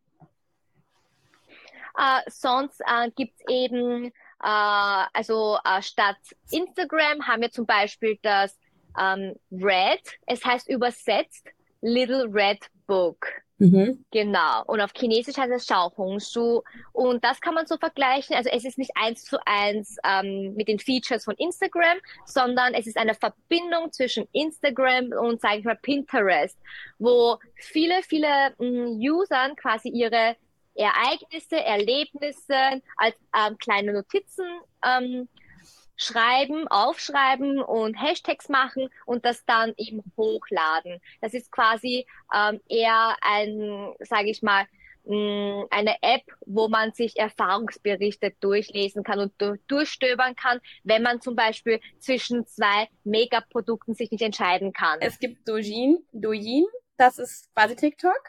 Äh, 1.97 2.21
sonst 2.29 2.79
äh, 2.81 3.09
gibt 3.15 3.33
es 3.39 3.45
eben, 3.49 4.05
äh, 4.05 4.11
also 4.41 5.57
äh, 5.65 5.81
statt 5.81 6.17
Instagram 6.51 7.27
haben 7.27 7.41
wir 7.41 7.51
zum 7.51 7.65
Beispiel 7.65 8.19
das 8.21 8.57
ähm, 8.99 9.35
Red, 9.51 10.01
es 10.27 10.43
heißt 10.45 10.69
übersetzt 10.69 11.47
Little 11.81 12.27
Red 12.31 12.59
Book. 12.85 13.27
Mhm. 13.59 14.05
Genau. 14.11 14.63
Und 14.67 14.81
auf 14.81 14.91
Chinesisch 14.95 15.37
heißt 15.37 15.51
es 15.51 15.65
Xiaohongshu. 15.65 16.61
Und 16.93 17.23
das 17.23 17.41
kann 17.41 17.55
man 17.55 17.65
so 17.65 17.77
vergleichen. 17.77 18.35
Also 18.35 18.49
es 18.51 18.65
ist 18.65 18.77
nicht 18.77 18.91
eins 18.95 19.23
zu 19.23 19.37
eins 19.45 19.97
ähm, 20.05 20.53
mit 20.55 20.67
den 20.67 20.79
Features 20.79 21.25
von 21.25 21.35
Instagram, 21.35 21.97
sondern 22.25 22.73
es 22.73 22.85
ist 22.85 22.97
eine 22.97 23.15
Verbindung 23.15 23.91
zwischen 23.91 24.27
Instagram 24.31 25.11
und, 25.19 25.41
sage 25.41 25.59
ich 25.59 25.65
mal, 25.65 25.77
Pinterest, 25.81 26.57
wo 26.99 27.37
viele, 27.55 28.03
viele 28.03 28.53
ähm, 28.59 28.99
Usern 28.99 29.55
quasi 29.55 29.89
ihre 29.89 30.35
Ereignisse, 30.75 31.55
Erlebnisse 31.55 32.81
als 32.97 33.15
ähm, 33.35 33.57
kleine 33.57 33.93
Notizen 33.93 34.45
ähm, 34.85 35.27
schreiben, 35.97 36.67
aufschreiben 36.67 37.59
und 37.59 37.95
Hashtags 37.95 38.47
machen 38.49 38.89
und 39.05 39.25
das 39.25 39.43
dann 39.45 39.73
eben 39.77 40.03
hochladen. 40.15 41.01
Das 41.21 41.33
ist 41.33 41.51
quasi 41.51 42.05
ähm, 42.33 42.61
eher 42.69 43.17
ein, 43.21 43.93
sage 43.99 44.29
ich 44.29 44.41
mal, 44.41 44.65
mh, 45.05 45.15
mm, 45.15 45.67
eine 45.71 45.95
App, 46.01 46.23
wo 46.45 46.67
man 46.67 46.93
sich 46.93 47.17
Erfahrungsberichte 47.17 48.33
durchlesen 48.39 49.03
kann 49.03 49.19
und 49.19 49.33
durchstöbern 49.67 50.35
kann, 50.35 50.59
wenn 50.83 51.01
man 51.01 51.19
zum 51.19 51.35
Beispiel 51.35 51.81
zwischen 51.99 52.45
zwei 52.45 52.87
Megaprodukten 53.03 53.95
sich 53.95 54.11
nicht 54.11 54.21
entscheiden 54.21 54.71
kann. 54.73 54.99
Es 55.01 55.19
gibt 55.19 55.47
Douyin, 55.47 56.05
Douyin, 56.11 56.65
das 56.97 57.17
ist 57.17 57.53
quasi 57.53 57.75
TikTok. 57.75 58.21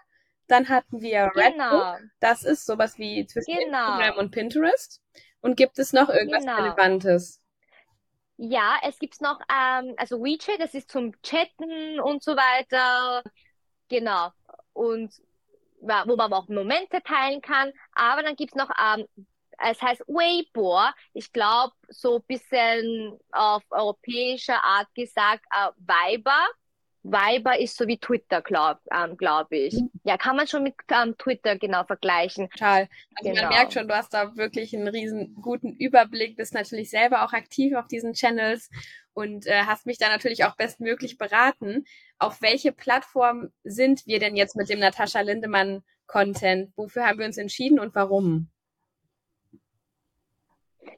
Dann 0.47 0.71
hatten 0.71 1.03
wir 1.03 1.31
genau. 1.35 1.79
Redbook, 1.79 2.09
das 2.21 2.43
ist 2.43 2.65
sowas 2.65 2.99
wie 2.99 3.27
zwischen 3.27 3.55
genau. 3.55 3.99
Instagram 3.99 4.17
und 4.17 4.31
Pinterest. 4.31 5.03
Und 5.41 5.57
gibt 5.57 5.79
es 5.79 5.93
noch 5.93 6.09
irgendwas 6.09 6.43
genau. 6.43 6.57
Relevantes? 6.57 7.43
Ja, 8.41 8.77
es 8.85 8.99
gibt 9.01 9.21
noch, 9.21 9.41
ähm, 9.53 9.95
also 9.97 10.23
WeChat, 10.23 10.61
das 10.61 10.75
ist 10.75 10.91
zum 10.91 11.13
Chatten 11.23 11.99
und 12.01 12.23
so 12.23 12.37
weiter. 12.37 13.23
Genau. 13.89 14.31
Und 14.73 15.13
wo 15.81 16.17
man 16.17 16.33
auch 16.33 16.49
Momente 16.49 17.03
teilen 17.03 17.41
kann. 17.43 17.73
Aber 17.95 18.23
dann 18.23 18.37
gibt's 18.37 18.57
noch, 18.57 18.71
ähm, 18.79 19.07
es 19.59 19.83
heißt 19.83 20.03
Weibo. 20.09 20.81
Ich 21.15 21.33
glaube, 21.33 21.75
so 21.89 22.21
bisschen 22.21 23.19
auf 23.33 23.63
europäischer 23.71 24.63
Art 24.65 24.89
gesagt, 24.95 25.45
äh, 25.51 25.71
Viber. 25.79 26.47
Viber 27.11 27.59
ist 27.59 27.77
so 27.77 27.87
wie 27.87 27.99
Twitter, 27.99 28.43
glaube 28.43 28.81
ähm, 28.93 29.17
glaub 29.17 29.51
ich. 29.53 29.75
Mhm. 29.75 29.91
Ja, 30.05 30.17
kann 30.17 30.37
man 30.37 30.47
schon 30.47 30.63
mit 30.63 30.75
ähm, 30.91 31.17
Twitter 31.19 31.57
genau 31.57 31.85
vergleichen. 31.85 32.49
Total. 32.51 32.89
Also 33.15 33.31
genau. 33.31 33.43
man 33.43 33.51
merkt 33.51 33.73
schon, 33.73 33.89
du 33.89 33.97
hast 33.97 34.15
da 34.15 34.37
wirklich 34.37 34.75
einen 34.75 34.89
riesen 34.89 35.35
guten 35.35 35.75
Überblick, 35.75 36.37
bist 36.37 36.55
natürlich 36.55 36.91
selber 36.91 37.25
auch 37.25 37.33
aktiv 37.33 37.75
auf 37.75 37.89
diesen 37.89 38.13
Channels 38.13 38.71
und 39.15 39.47
äh, 39.47 39.63
hast 39.65 39.87
mich 39.87 39.99
da 39.99 40.09
natürlich 40.09 40.45
auch 40.45 40.57
bestmöglich 40.57 41.19
beraten. 41.19 41.85
Auf 42.19 42.41
welche 42.43 42.73
Plattform 42.73 43.51
sind 43.65 44.07
wir 44.07 44.19
denn 44.21 44.37
jetzt 44.37 44.57
mit 44.57 44.69
dem 44.69 44.79
Natascha 44.79 45.21
Lindemann 45.21 45.83
Content? 46.07 46.73
Wofür 46.77 47.07
haben 47.07 47.19
wir 47.19 47.27
uns 47.27 47.39
entschieden 47.39 47.81
und 47.81 47.95
warum? 47.95 48.51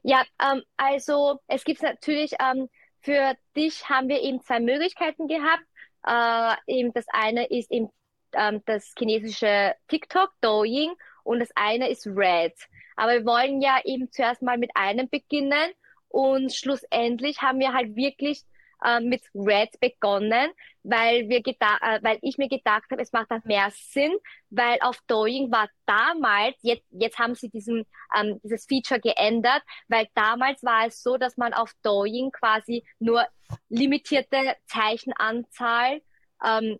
Ja, 0.03 0.25
ähm, 0.41 0.63
also 0.77 1.41
es 1.47 1.65
gibt 1.65 1.83
natürlich, 1.83 2.33
ähm, 2.41 2.69
für 3.01 3.35
dich 3.57 3.89
haben 3.89 4.09
wir 4.09 4.21
eben 4.21 4.41
zwei 4.43 4.61
Möglichkeiten 4.61 5.27
gehabt. 5.27 5.65
Äh, 6.07 6.55
eben 6.67 6.93
das 6.93 7.07
eine 7.13 7.47
ist 7.47 7.71
eben 7.71 7.89
ähm, 8.33 8.63
das 8.67 8.93
chinesische 8.99 9.75
TikTok, 9.89 10.31
Douyin, 10.41 10.93
und 11.25 11.41
das 11.41 11.51
eine 11.55 11.89
ist 11.89 12.07
Red. 12.07 12.55
Aber 12.97 13.13
wir 13.13 13.25
wollen 13.25 13.61
ja 13.61 13.81
eben 13.85 14.11
zuerst 14.11 14.43
mal 14.43 14.59
mit 14.59 14.71
einem 14.75 15.09
beginnen 15.09 15.73
und 16.09 16.53
schlussendlich 16.53 17.41
haben 17.41 17.61
wir 17.61 17.73
halt 17.73 17.95
wirklich 17.97 18.45
äh, 18.85 19.01
mit 19.01 19.23
Red 19.35 19.79
begonnen, 19.81 20.51
weil 20.83 21.29
wir 21.29 21.43
gedacht, 21.43 21.81
äh, 21.83 22.01
weil 22.03 22.19
ich 22.23 22.39
mir 22.39 22.49
gedacht 22.49 22.85
habe, 22.91 23.03
es 23.03 23.13
macht 23.13 23.31
dann 23.31 23.43
mehr 23.45 23.71
Sinn, 23.73 24.13
weil 24.51 24.79
auf 24.81 24.99
Doing 25.07 25.51
war 25.51 25.69
damals, 25.87 26.57
jetzt, 26.63 26.87
jetzt 26.91 27.19
haben 27.19 27.35
sie 27.35 27.51
diesen, 27.51 27.85
ähm, 28.17 28.41
dieses 28.43 28.67
Feature 28.67 29.01
geändert, 29.01 29.63
weil 29.89 30.09
damals 30.15 30.63
war 30.63 30.87
es 30.87 31.03
so, 31.03 31.17
dass 31.17 31.37
man 31.37 31.55
auf 31.55 31.73
Doing 31.83 32.31
quasi 32.31 32.85
nur 32.99 33.27
limitierte 33.69 34.57
Zeichenanzahl 34.67 36.01
ähm, 36.45 36.79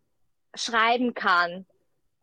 schreiben 0.55 1.15
kann. 1.15 1.67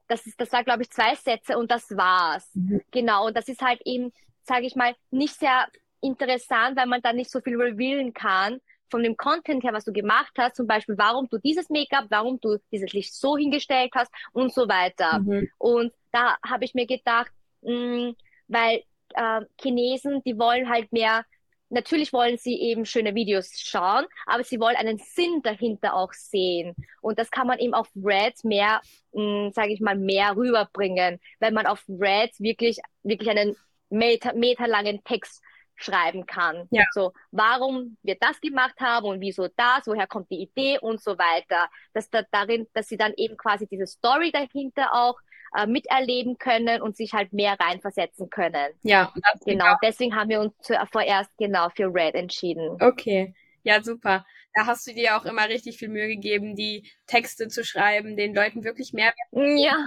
Das 0.07 0.25
ist, 0.25 0.39
das 0.39 0.51
war 0.51 0.63
glaube 0.63 0.84
ich 0.84 0.89
zwei 0.89 1.15
Sätze 1.15 1.57
und 1.57 1.69
das 1.69 1.96
war's. 1.96 2.50
Mhm. 2.53 2.81
Genau. 2.91 3.27
Und 3.27 3.36
das 3.36 3.48
ist 3.48 3.62
halt 3.62 3.81
eben, 3.86 4.13
sage 4.43 4.65
ich 4.65 4.75
mal, 4.75 4.96
nicht 5.12 5.36
sehr 5.36 5.67
interessant, 6.01 6.77
weil 6.77 6.86
man 6.86 7.01
da 7.01 7.13
nicht 7.13 7.29
so 7.31 7.41
viel 7.41 7.60
revealen 7.60 8.13
kann, 8.13 8.62
von 8.89 9.03
dem 9.03 9.17
Content 9.17 9.63
her, 9.63 9.74
was 9.74 9.86
du 9.86 9.91
gemacht 9.91 10.34
hast, 10.38 10.56
zum 10.56 10.67
Beispiel, 10.67 10.98
warum 10.98 11.27
du 11.29 11.38
dieses 11.38 11.70
Make-up, 11.70 12.06
warum 12.10 12.39
du 12.39 12.58
dieses 12.72 12.94
Licht 12.94 13.13
so 13.13 13.38
hingestellt 13.38 13.91
hast 13.96 14.12
und 14.34 14.53
so 14.53 14.67
weiter. 14.67 15.20
Mhm. 15.20 15.50
Und 15.58 15.94
da 16.12 16.38
habe 16.46 16.65
ich 16.65 16.74
mir 16.74 16.86
gedacht, 16.86 17.32
mh, 17.62 17.74
mm, 17.74 18.15
weil 18.48 18.84
äh, 19.13 19.41
Chinesen, 19.62 20.22
die 20.24 20.38
wollen 20.38 20.70
halt 20.70 20.91
mehr, 20.91 21.25
natürlich 21.70 22.13
wollen 22.13 22.38
sie 22.38 22.56
eben 22.56 22.86
schöne 22.86 23.13
Videos 23.13 23.51
schauen, 23.60 24.06
aber 24.25 24.44
sie 24.44 24.60
wollen 24.60 24.77
einen 24.77 24.98
Sinn 24.98 25.41
dahinter 25.44 25.96
auch 25.96 26.13
sehen. 26.13 26.75
Und 27.01 27.20
das 27.20 27.29
kann 27.29 27.48
man 27.48 27.60
eben 27.60 27.74
auf 27.74 27.89
Red 27.96 28.44
mehr, 28.44 28.82
mm, 29.13 29.50
sage 29.51 29.74
ich 29.74 29.82
mal, 29.82 29.98
mehr 29.98 30.36
rüberbringen, 30.36 31.20
wenn 31.39 31.53
man 31.53 31.65
auf 31.65 31.84
Red 31.89 32.32
wirklich, 32.39 32.77
wirklich 33.03 33.29
einen 33.29 33.56
meter, 33.89 34.34
meterlangen 34.34 35.03
Text 35.03 35.41
schreiben 35.77 36.25
kann. 36.25 36.67
Ja. 36.72 36.84
So, 36.91 37.13
warum 37.31 37.98
wir 38.03 38.17
das 38.19 38.41
gemacht 38.41 38.75
haben 38.79 39.07
und 39.07 39.22
wieso 39.22 39.48
das, 39.55 39.86
woher 39.86 40.07
kommt 40.07 40.29
die 40.29 40.41
Idee 40.41 40.79
und 40.79 41.01
so 41.01 41.17
weiter. 41.17 41.69
Dass 41.93 42.10
da 42.10 42.24
darin, 42.31 42.67
dass 42.74 42.88
sie 42.88 42.98
dann 42.98 43.13
eben 43.15 43.38
quasi 43.38 43.67
diese 43.67 43.88
Story 43.88 44.31
dahinter 44.31 44.93
auch 44.93 45.17
äh, 45.55 45.65
miterleben 45.65 46.38
können 46.38 46.81
und 46.81 46.98
sich 46.98 47.13
halt 47.13 47.31
mehr 47.31 47.57
reinversetzen 47.60 48.29
können. 48.29 48.74
Ja, 48.84 49.13
genau. 49.46 49.75
Deswegen 49.81 50.15
haben 50.15 50.29
wir 50.29 50.41
uns 50.41 50.53
vorerst 50.91 51.31
genau 51.38 51.69
für 51.69 51.93
Red 51.93 52.15
entschieden. 52.15 52.77
Okay. 52.81 53.34
Ja, 53.63 53.81
super. 53.84 54.25
Da 54.58 54.66
hast 54.66 54.88
du 54.88 54.94
dir 54.96 55.16
auch 55.16 55.26
immer 55.26 55.48
richtig 55.50 55.78
viel 55.78 55.88
Mühe 55.88 56.08
gegeben, 56.08 56.56
die 56.56 56.90
Texte 57.06 57.48
zu 57.48 57.64
schreiben, 57.64 58.18
den 58.18 58.34
Leuten 58.34 58.64
wirklich 58.64 58.92
mehr. 58.92 59.14
Ja. 59.32 59.78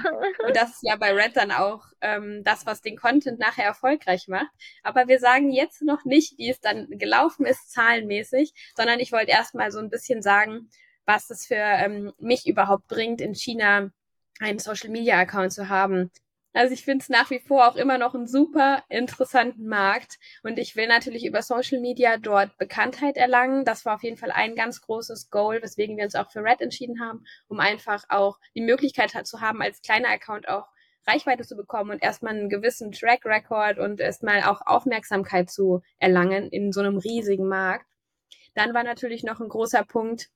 Und 0.46 0.54
das 0.54 0.70
ist 0.70 0.82
ja 0.82 0.94
bei 0.94 1.12
Red 1.12 1.36
dann 1.36 1.50
auch 1.50 1.86
ähm, 2.00 2.42
das, 2.44 2.66
was 2.66 2.80
den 2.80 2.96
Content 2.96 3.40
nachher 3.40 3.64
erfolgreich 3.64 4.28
macht. 4.28 4.46
Aber 4.84 5.08
wir 5.08 5.18
sagen 5.18 5.50
jetzt 5.50 5.82
noch 5.82 6.04
nicht, 6.04 6.38
wie 6.38 6.50
es 6.50 6.60
dann 6.60 6.86
gelaufen 6.88 7.46
ist, 7.46 7.72
zahlenmäßig, 7.72 8.52
sondern 8.76 9.00
ich 9.00 9.10
wollte 9.10 9.32
erstmal 9.32 9.72
so 9.72 9.80
ein 9.80 9.90
bisschen 9.90 10.22
sagen, 10.22 10.70
was 11.04 11.30
es 11.30 11.46
für 11.46 11.56
ähm, 11.56 12.12
mich 12.18 12.46
überhaupt 12.46 12.86
bringt, 12.86 13.20
in 13.20 13.34
China 13.34 13.90
einen 14.38 14.60
Social 14.60 14.90
Media 14.90 15.18
Account 15.18 15.52
zu 15.52 15.68
haben. 15.68 16.12
Also 16.52 16.74
ich 16.74 16.84
finde 16.84 17.02
es 17.02 17.08
nach 17.08 17.30
wie 17.30 17.38
vor 17.38 17.68
auch 17.68 17.76
immer 17.76 17.96
noch 17.96 18.14
einen 18.14 18.26
super 18.26 18.82
interessanten 18.88 19.68
Markt 19.68 20.18
und 20.42 20.58
ich 20.58 20.74
will 20.74 20.88
natürlich 20.88 21.24
über 21.24 21.42
Social 21.42 21.80
Media 21.80 22.16
dort 22.16 22.58
Bekanntheit 22.58 23.16
erlangen. 23.16 23.64
Das 23.64 23.84
war 23.84 23.94
auf 23.94 24.02
jeden 24.02 24.16
Fall 24.16 24.32
ein 24.32 24.56
ganz 24.56 24.80
großes 24.80 25.30
Goal, 25.30 25.62
weswegen 25.62 25.96
wir 25.96 26.04
uns 26.04 26.16
auch 26.16 26.30
für 26.30 26.42
Red 26.42 26.60
entschieden 26.60 27.00
haben, 27.00 27.24
um 27.46 27.60
einfach 27.60 28.02
auch 28.08 28.38
die 28.56 28.62
Möglichkeit 28.62 29.10
zu 29.26 29.40
haben, 29.40 29.62
als 29.62 29.80
kleiner 29.80 30.08
Account 30.08 30.48
auch 30.48 30.66
Reichweite 31.06 31.44
zu 31.44 31.56
bekommen 31.56 31.90
und 31.90 32.02
erstmal 32.02 32.34
einen 32.34 32.48
gewissen 32.48 32.92
Track 32.92 33.24
Record 33.24 33.78
und 33.78 34.00
erstmal 34.00 34.42
auch 34.42 34.60
Aufmerksamkeit 34.66 35.50
zu 35.50 35.82
erlangen 35.98 36.48
in 36.50 36.72
so 36.72 36.80
einem 36.80 36.98
riesigen 36.98 37.48
Markt. 37.48 37.86
Dann 38.54 38.74
war 38.74 38.82
natürlich 38.82 39.22
noch 39.22 39.40
ein 39.40 39.48
großer 39.48 39.84
Punkt, 39.84 40.30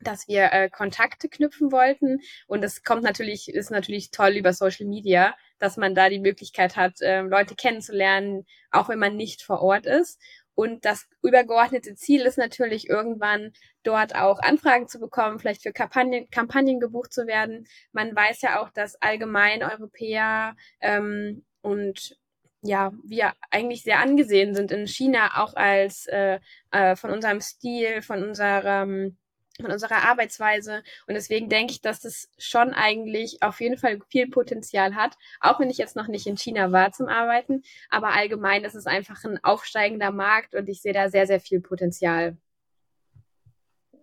dass 0.00 0.28
wir 0.28 0.52
äh, 0.52 0.70
Kontakte 0.70 1.28
knüpfen 1.28 1.72
wollten. 1.72 2.20
Und 2.46 2.62
das 2.62 2.82
kommt 2.82 3.02
natürlich, 3.02 3.48
ist 3.52 3.70
natürlich 3.70 4.10
toll 4.10 4.30
über 4.30 4.52
Social 4.52 4.86
Media, 4.86 5.34
dass 5.60 5.76
man 5.76 5.94
da 5.94 6.08
die 6.08 6.18
Möglichkeit 6.18 6.76
hat, 6.76 7.00
äh, 7.00 7.20
Leute 7.20 7.54
kennenzulernen, 7.54 8.44
auch 8.72 8.88
wenn 8.88 8.98
man 8.98 9.16
nicht 9.16 9.42
vor 9.42 9.62
Ort 9.62 9.86
ist. 9.86 10.20
Und 10.54 10.84
das 10.84 11.06
übergeordnete 11.22 11.94
Ziel 11.94 12.22
ist 12.22 12.36
natürlich 12.36 12.88
irgendwann 12.88 13.52
dort 13.82 14.14
auch 14.14 14.40
Anfragen 14.40 14.88
zu 14.88 14.98
bekommen, 14.98 15.38
vielleicht 15.38 15.62
für 15.62 15.72
Kampagnen, 15.72 16.28
Kampagnen 16.30 16.80
gebucht 16.80 17.12
zu 17.12 17.26
werden. 17.26 17.66
Man 17.92 18.14
weiß 18.14 18.42
ja 18.42 18.60
auch, 18.60 18.70
dass 18.70 19.00
allgemein 19.00 19.62
Europäer 19.62 20.56
ähm, 20.80 21.44
und 21.62 22.18
ja, 22.62 22.92
wir 23.04 23.32
eigentlich 23.50 23.82
sehr 23.82 24.00
angesehen 24.00 24.54
sind 24.54 24.70
in 24.70 24.86
China 24.86 25.42
auch 25.42 25.54
als 25.54 26.06
äh, 26.08 26.40
äh, 26.72 26.94
von 26.96 27.10
unserem 27.10 27.40
Stil, 27.40 28.02
von 28.02 28.22
unserem 28.22 29.16
von 29.56 29.70
unserer 29.70 30.08
Arbeitsweise. 30.08 30.82
Und 31.06 31.14
deswegen 31.14 31.48
denke 31.48 31.72
ich, 31.72 31.80
dass 31.80 32.00
das 32.00 32.30
schon 32.38 32.72
eigentlich 32.72 33.42
auf 33.42 33.60
jeden 33.60 33.76
Fall 33.76 34.00
viel 34.08 34.28
Potenzial 34.28 34.94
hat, 34.94 35.16
auch 35.40 35.60
wenn 35.60 35.70
ich 35.70 35.78
jetzt 35.78 35.96
noch 35.96 36.08
nicht 36.08 36.26
in 36.26 36.36
China 36.36 36.72
war 36.72 36.92
zum 36.92 37.08
Arbeiten. 37.08 37.62
Aber 37.88 38.14
allgemein 38.14 38.64
ist 38.64 38.74
es 38.74 38.86
einfach 38.86 39.24
ein 39.24 39.42
aufsteigender 39.42 40.12
Markt 40.12 40.54
und 40.54 40.68
ich 40.68 40.82
sehe 40.82 40.92
da 40.92 41.08
sehr, 41.08 41.26
sehr 41.26 41.40
viel 41.40 41.60
Potenzial. 41.60 42.36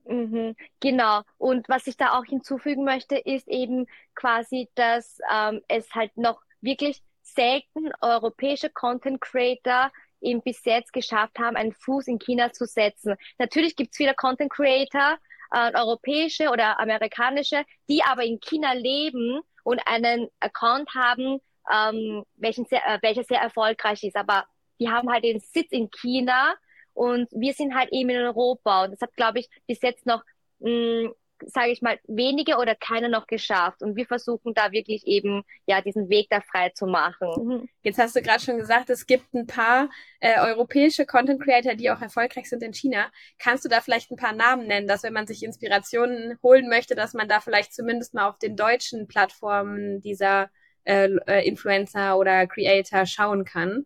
Mhm, 0.05 0.55
genau. 0.79 1.23
Und 1.37 1.67
was 1.67 1.87
ich 1.87 1.97
da 1.97 2.17
auch 2.17 2.25
hinzufügen 2.25 2.85
möchte, 2.85 3.17
ist 3.17 3.47
eben 3.47 3.87
quasi, 4.15 4.69
dass 4.75 5.19
ähm, 5.31 5.61
es 5.67 5.93
halt 5.93 6.15
noch 6.17 6.41
wirklich 6.61 7.03
selten 7.23 7.91
europäische 8.01 8.69
Content 8.69 9.19
Creator 9.21 9.91
eben 10.21 10.41
bis 10.41 10.63
jetzt 10.65 10.93
geschafft 10.93 11.37
haben, 11.39 11.55
einen 11.55 11.73
Fuß 11.73 12.07
in 12.07 12.19
China 12.19 12.51
zu 12.51 12.65
setzen. 12.65 13.15
Natürlich 13.37 13.75
gibt 13.75 13.91
es 13.91 13.97
viele 13.97 14.15
Content 14.15 14.51
Creator, 14.51 15.17
äh, 15.51 15.71
europäische 15.73 16.49
oder 16.49 16.79
amerikanische, 16.79 17.63
die 17.89 18.03
aber 18.03 18.23
in 18.23 18.39
China 18.39 18.73
leben 18.73 19.41
und 19.63 19.81
einen 19.85 20.29
Account 20.39 20.89
haben, 20.95 21.39
ähm, 21.71 22.23
welchen 22.35 22.65
sehr, 22.65 22.85
äh, 22.87 22.99
welcher 23.01 23.23
sehr 23.23 23.41
erfolgreich 23.41 24.03
ist. 24.03 24.15
Aber 24.15 24.45
die 24.79 24.89
haben 24.89 25.11
halt 25.11 25.23
den 25.23 25.39
Sitz 25.39 25.71
in 25.71 25.89
China 25.91 26.53
und 26.93 27.29
wir 27.31 27.53
sind 27.53 27.75
halt 27.75 27.89
eben 27.91 28.09
in 28.09 28.17
Europa. 28.17 28.85
Und 28.85 28.91
das 28.91 29.01
hat, 29.01 29.13
glaube 29.15 29.39
ich, 29.39 29.49
bis 29.67 29.81
jetzt 29.81 30.05
noch 30.05 30.23
mh, 30.59 30.69
mm, 30.69 31.13
sage 31.45 31.71
ich 31.71 31.81
mal, 31.81 31.99
wenige 32.07 32.57
oder 32.57 32.75
keiner 32.75 33.09
noch 33.09 33.27
geschafft. 33.27 33.81
Und 33.81 33.95
wir 33.95 34.05
versuchen 34.05 34.53
da 34.53 34.71
wirklich 34.71 35.05
eben, 35.05 35.43
ja, 35.65 35.81
diesen 35.81 36.09
Weg 36.09 36.27
da 36.29 36.41
frei 36.41 36.69
zu 36.69 36.85
machen. 36.85 37.27
Mhm. 37.37 37.69
Jetzt 37.83 37.99
hast 37.99 38.15
du 38.15 38.21
gerade 38.21 38.43
schon 38.43 38.57
gesagt, 38.57 38.89
es 38.89 39.05
gibt 39.05 39.33
ein 39.33 39.47
paar 39.47 39.89
äh, 40.19 40.39
europäische 40.39 41.05
Content 41.05 41.41
Creator, 41.41 41.75
die 41.75 41.89
auch 41.91 42.01
erfolgreich 42.01 42.49
sind 42.49 42.63
in 42.63 42.73
China. 42.73 43.11
Kannst 43.39 43.65
du 43.65 43.69
da 43.69 43.81
vielleicht 43.81 44.11
ein 44.11 44.17
paar 44.17 44.33
Namen 44.33 44.67
nennen, 44.67 44.87
dass 44.87 45.03
wenn 45.03 45.13
man 45.13 45.27
sich 45.27 45.43
Inspirationen 45.43 46.37
holen 46.43 46.69
möchte, 46.69 46.95
dass 46.95 47.13
man 47.13 47.27
da 47.27 47.39
vielleicht 47.39 47.73
zumindest 47.73 48.13
mal 48.13 48.27
auf 48.27 48.37
den 48.39 48.55
deutschen 48.55 49.07
Plattformen 49.07 50.01
dieser 50.01 50.49
äh, 50.83 51.09
äh 51.27 51.47
Influencer 51.47 52.17
oder 52.17 52.47
Creator 52.47 53.05
schauen 53.05 53.45
kann? 53.45 53.85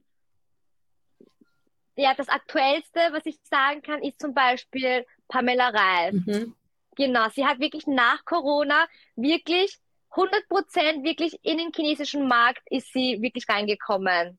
Ja, 1.96 2.13
das 2.15 2.29
Aktuellste, 2.29 3.00
was 3.12 3.25
ich 3.25 3.38
sagen 3.43 3.81
kann, 3.81 4.01
ist 4.01 4.20
zum 4.20 4.34
Beispiel 4.34 5.05
Pamela 5.27 5.70
Reif. 5.70 6.13
Mhm. 6.13 6.55
Genau, 6.98 7.29
sie 7.29 7.45
hat 7.45 7.60
wirklich 7.60 7.88
nach 7.88 8.25
Corona 8.25 8.88
wirklich 9.15 9.77
100 10.12 10.48
Prozent 10.50 11.03
wirklich 11.03 11.39
in 11.41 11.57
den 11.57 11.71
chinesischen 11.74 12.27
Markt 12.27 12.63
ist 12.69 12.91
sie 12.91 13.21
wirklich 13.21 13.48
reingekommen. 13.48 14.38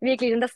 Wirklich. 0.00 0.34
Und 0.34 0.42
das, 0.42 0.54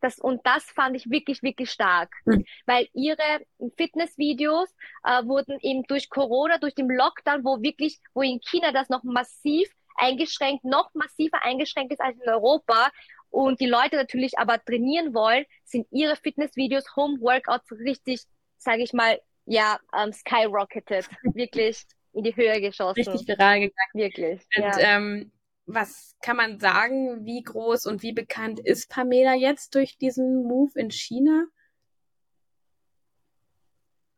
das, 0.00 0.18
und 0.20 0.40
das 0.46 0.64
fand 0.66 0.94
ich 0.94 1.10
wirklich, 1.10 1.42
wirklich 1.42 1.70
stark. 1.70 2.14
Mhm. 2.26 2.44
Weil 2.64 2.88
ihre 2.92 3.40
Fitnessvideos 3.76 4.68
äh, 5.02 5.24
wurden 5.24 5.58
eben 5.62 5.82
durch 5.84 6.08
Corona, 6.08 6.58
durch 6.58 6.76
den 6.76 6.88
Lockdown, 6.88 7.44
wo 7.44 7.60
wirklich, 7.60 7.98
wo 8.14 8.22
in 8.22 8.40
China 8.40 8.70
das 8.70 8.88
noch 8.88 9.02
massiv 9.02 9.68
eingeschränkt, 9.96 10.64
noch 10.64 10.94
massiver 10.94 11.42
eingeschränkt 11.42 11.92
ist 11.92 12.00
als 12.00 12.16
in 12.20 12.28
Europa. 12.28 12.90
Und 13.30 13.60
die 13.60 13.66
Leute 13.66 13.96
natürlich 13.96 14.38
aber 14.38 14.64
trainieren 14.64 15.12
wollen, 15.12 15.44
sind 15.64 15.88
ihre 15.90 16.14
Fitnessvideos, 16.14 16.94
Home 16.94 17.20
Workouts 17.20 17.72
richtig, 17.72 18.22
sage 18.58 18.84
ich 18.84 18.92
mal, 18.92 19.18
ja, 19.46 19.78
um, 19.92 20.06
ähm, 20.06 20.12
skyrocketed. 20.12 21.08
Wirklich 21.34 21.84
in 22.12 22.24
die 22.24 22.36
Höhe 22.36 22.60
geschossen. 22.60 23.06
Richtig 23.06 23.26
viral 23.26 23.60
gegangen. 23.60 23.92
Wirklich. 23.92 24.46
Und 24.56 24.62
ja. 24.62 24.78
ähm, 24.78 25.32
was 25.66 26.14
kann 26.22 26.36
man 26.36 26.58
sagen, 26.60 27.24
wie 27.24 27.42
groß 27.42 27.86
und 27.86 28.02
wie 28.02 28.12
bekannt 28.12 28.60
ist 28.60 28.90
Pamela 28.90 29.34
jetzt 29.34 29.74
durch 29.74 29.96
diesen 29.98 30.44
Move 30.44 30.72
in 30.74 30.90
China? 30.90 31.46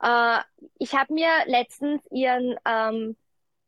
Uh, 0.02 0.40
ich 0.78 0.94
habe 0.94 1.14
mir 1.14 1.30
letztens 1.46 2.02
ihren 2.10 2.56
ähm, 2.66 3.16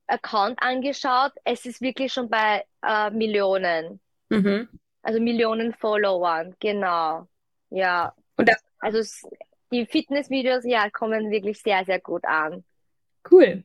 Account 0.06 0.60
angeschaut. 0.62 1.32
Es 1.44 1.64
ist 1.64 1.80
wirklich 1.80 2.12
schon 2.12 2.28
bei 2.28 2.64
äh, 2.82 3.10
Millionen. 3.10 4.00
Mhm. 4.28 4.68
Also 5.02 5.20
Millionen 5.20 5.72
Followern, 5.72 6.54
genau. 6.60 7.28
Ja. 7.70 8.14
Und 8.36 8.48
das 8.48 8.62
also 8.80 9.02
die 9.72 9.86
Fitnessvideos, 9.86 10.64
ja, 10.64 10.90
kommen 10.90 11.30
wirklich 11.30 11.62
sehr, 11.62 11.84
sehr 11.84 12.00
gut 12.00 12.24
an. 12.24 12.64
Cool. 13.30 13.64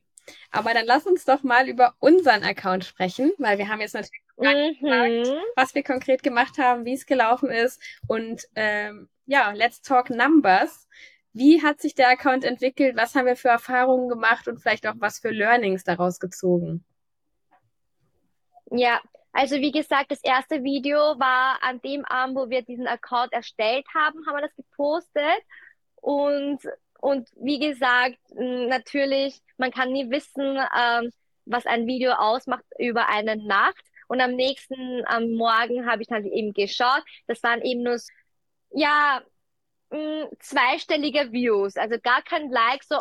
Aber 0.50 0.72
dann 0.72 0.86
lass 0.86 1.06
uns 1.06 1.24
doch 1.24 1.42
mal 1.42 1.68
über 1.68 1.94
unseren 1.98 2.42
Account 2.44 2.84
sprechen, 2.84 3.32
weil 3.38 3.58
wir 3.58 3.68
haben 3.68 3.80
jetzt 3.80 3.94
natürlich 3.94 4.22
mhm. 4.36 4.80
gefragt, 4.80 5.42
was 5.56 5.74
wir 5.74 5.82
konkret 5.82 6.22
gemacht 6.22 6.58
haben, 6.58 6.84
wie 6.84 6.94
es 6.94 7.06
gelaufen 7.06 7.50
ist 7.50 7.80
und 8.06 8.46
ähm, 8.54 9.08
ja, 9.26 9.52
let's 9.52 9.80
talk 9.80 10.10
numbers. 10.10 10.88
Wie 11.32 11.62
hat 11.62 11.80
sich 11.80 11.94
der 11.94 12.10
Account 12.10 12.44
entwickelt? 12.44 12.96
Was 12.96 13.14
haben 13.14 13.26
wir 13.26 13.36
für 13.36 13.48
Erfahrungen 13.48 14.08
gemacht 14.08 14.46
und 14.46 14.60
vielleicht 14.60 14.86
auch 14.86 14.94
was 14.98 15.18
für 15.18 15.30
Learnings 15.30 15.82
daraus 15.82 16.20
gezogen? 16.20 16.84
Ja, 18.70 19.00
also 19.32 19.56
wie 19.56 19.72
gesagt, 19.72 20.12
das 20.12 20.22
erste 20.22 20.62
Video 20.62 20.96
war 21.18 21.58
an 21.62 21.80
dem 21.80 22.04
Abend, 22.04 22.36
wo 22.36 22.50
wir 22.50 22.62
diesen 22.62 22.86
Account 22.86 23.32
erstellt 23.32 23.84
haben, 23.92 24.24
haben 24.26 24.36
wir 24.36 24.42
das 24.42 24.54
gepostet. 24.54 25.42
Und, 26.04 26.58
und 27.00 27.30
wie 27.36 27.58
gesagt, 27.58 28.18
natürlich, 28.34 29.40
man 29.56 29.70
kann 29.70 29.90
nie 29.90 30.10
wissen, 30.10 30.58
ähm, 30.78 31.10
was 31.46 31.64
ein 31.64 31.86
Video 31.86 32.12
ausmacht 32.12 32.64
über 32.78 33.08
eine 33.08 33.36
Nacht. 33.36 33.82
Und 34.06 34.20
am 34.20 34.32
nächsten, 34.32 35.02
am 35.06 35.32
Morgen 35.32 35.86
habe 35.86 36.02
ich 36.02 36.08
dann 36.08 36.26
eben 36.26 36.52
geschaut. 36.52 37.02
Das 37.26 37.42
waren 37.42 37.62
eben 37.62 37.82
nur, 37.82 37.98
ja, 38.70 39.22
zweistellige 40.40 41.32
Views, 41.32 41.76
also 41.76 41.96
gar 42.02 42.20
kein 42.22 42.50
Like, 42.50 42.82
so, 42.84 43.00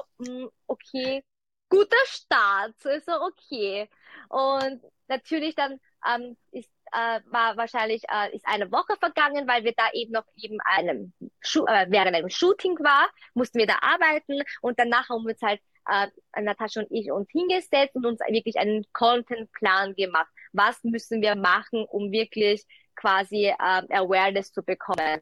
okay, 0.67 1.24
guter 1.69 2.05
Start, 2.05 2.74
so 2.79 3.12
okay. 3.22 3.89
Und 4.29 4.81
natürlich 5.07 5.55
dann 5.55 5.79
ähm, 6.07 6.38
ist 6.51 6.69
äh, 6.93 7.19
war 7.31 7.57
wahrscheinlich 7.57 8.03
äh, 8.09 8.35
ist 8.35 8.47
eine 8.47 8.71
Woche 8.71 8.95
vergangen, 9.00 9.47
weil 9.47 9.63
wir 9.63 9.73
da 9.75 9.89
eben 9.93 10.12
noch 10.12 10.25
eben 10.35 10.59
einem 10.62 11.13
äh, 11.21 11.85
während 11.89 12.15
einem 12.15 12.29
Shooting 12.29 12.77
war, 12.79 13.09
mussten 13.33 13.59
wir 13.59 13.67
da 13.67 13.77
arbeiten 13.81 14.41
und 14.62 14.79
danach 14.79 15.09
haben 15.09 15.23
wir 15.23 15.31
uns 15.31 15.41
halt 15.41 15.59
äh, 15.89 16.41
Natascha 16.41 16.81
und 16.81 16.91
ich 16.91 17.12
uns 17.12 17.29
hingesetzt 17.31 17.95
und 17.95 18.05
uns 18.05 18.19
wirklich 18.21 18.57
einen 18.57 18.85
Contentplan 18.93 19.95
gemacht. 19.95 20.27
Was 20.53 20.83
müssen 20.83 21.21
wir 21.21 21.35
machen, 21.35 21.85
um 21.85 22.12
wirklich 22.12 22.63
quasi 22.95 23.47
äh, 23.47 23.55
Awareness 23.57 24.51
zu 24.51 24.63
bekommen? 24.63 25.21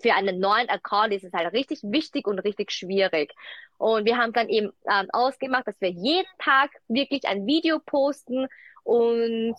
für 0.00 0.14
einen 0.14 0.38
neuen 0.38 0.68
Account 0.68 1.12
ist 1.12 1.24
es 1.24 1.32
halt 1.32 1.52
richtig 1.52 1.80
wichtig 1.82 2.26
und 2.26 2.38
richtig 2.40 2.70
schwierig. 2.70 3.32
Und 3.78 4.04
wir 4.04 4.16
haben 4.16 4.32
dann 4.32 4.48
eben 4.48 4.70
ähm, 4.90 5.08
ausgemacht, 5.12 5.66
dass 5.66 5.80
wir 5.80 5.90
jeden 5.90 6.28
Tag 6.38 6.70
wirklich 6.88 7.26
ein 7.26 7.46
Video 7.46 7.78
posten 7.80 8.46
und 8.84 9.54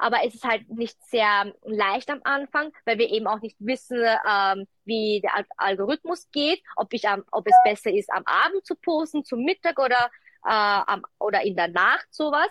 aber 0.00 0.24
es 0.24 0.34
ist 0.34 0.44
halt 0.44 0.68
nicht 0.70 1.00
sehr 1.04 1.52
leicht 1.62 2.10
am 2.10 2.20
Anfang, 2.24 2.72
weil 2.84 2.98
wir 2.98 3.10
eben 3.10 3.26
auch 3.26 3.40
nicht 3.40 3.56
wissen, 3.60 4.02
ähm, 4.28 4.66
wie 4.84 5.20
der 5.20 5.46
Algorithmus 5.56 6.30
geht, 6.32 6.62
ob 6.76 6.92
ich 6.92 7.06
am, 7.06 7.24
ob 7.30 7.46
es 7.46 7.54
besser 7.64 7.92
ist, 7.92 8.10
am 8.12 8.24
Abend 8.24 8.64
zu 8.66 8.74
posten, 8.74 9.24
zum 9.24 9.44
Mittag 9.44 9.78
oder 9.78 10.10
äh, 10.44 10.48
am, 10.86 11.02
oder 11.18 11.42
in 11.42 11.54
der 11.54 11.68
Nacht 11.68 12.06
sowas. 12.10 12.48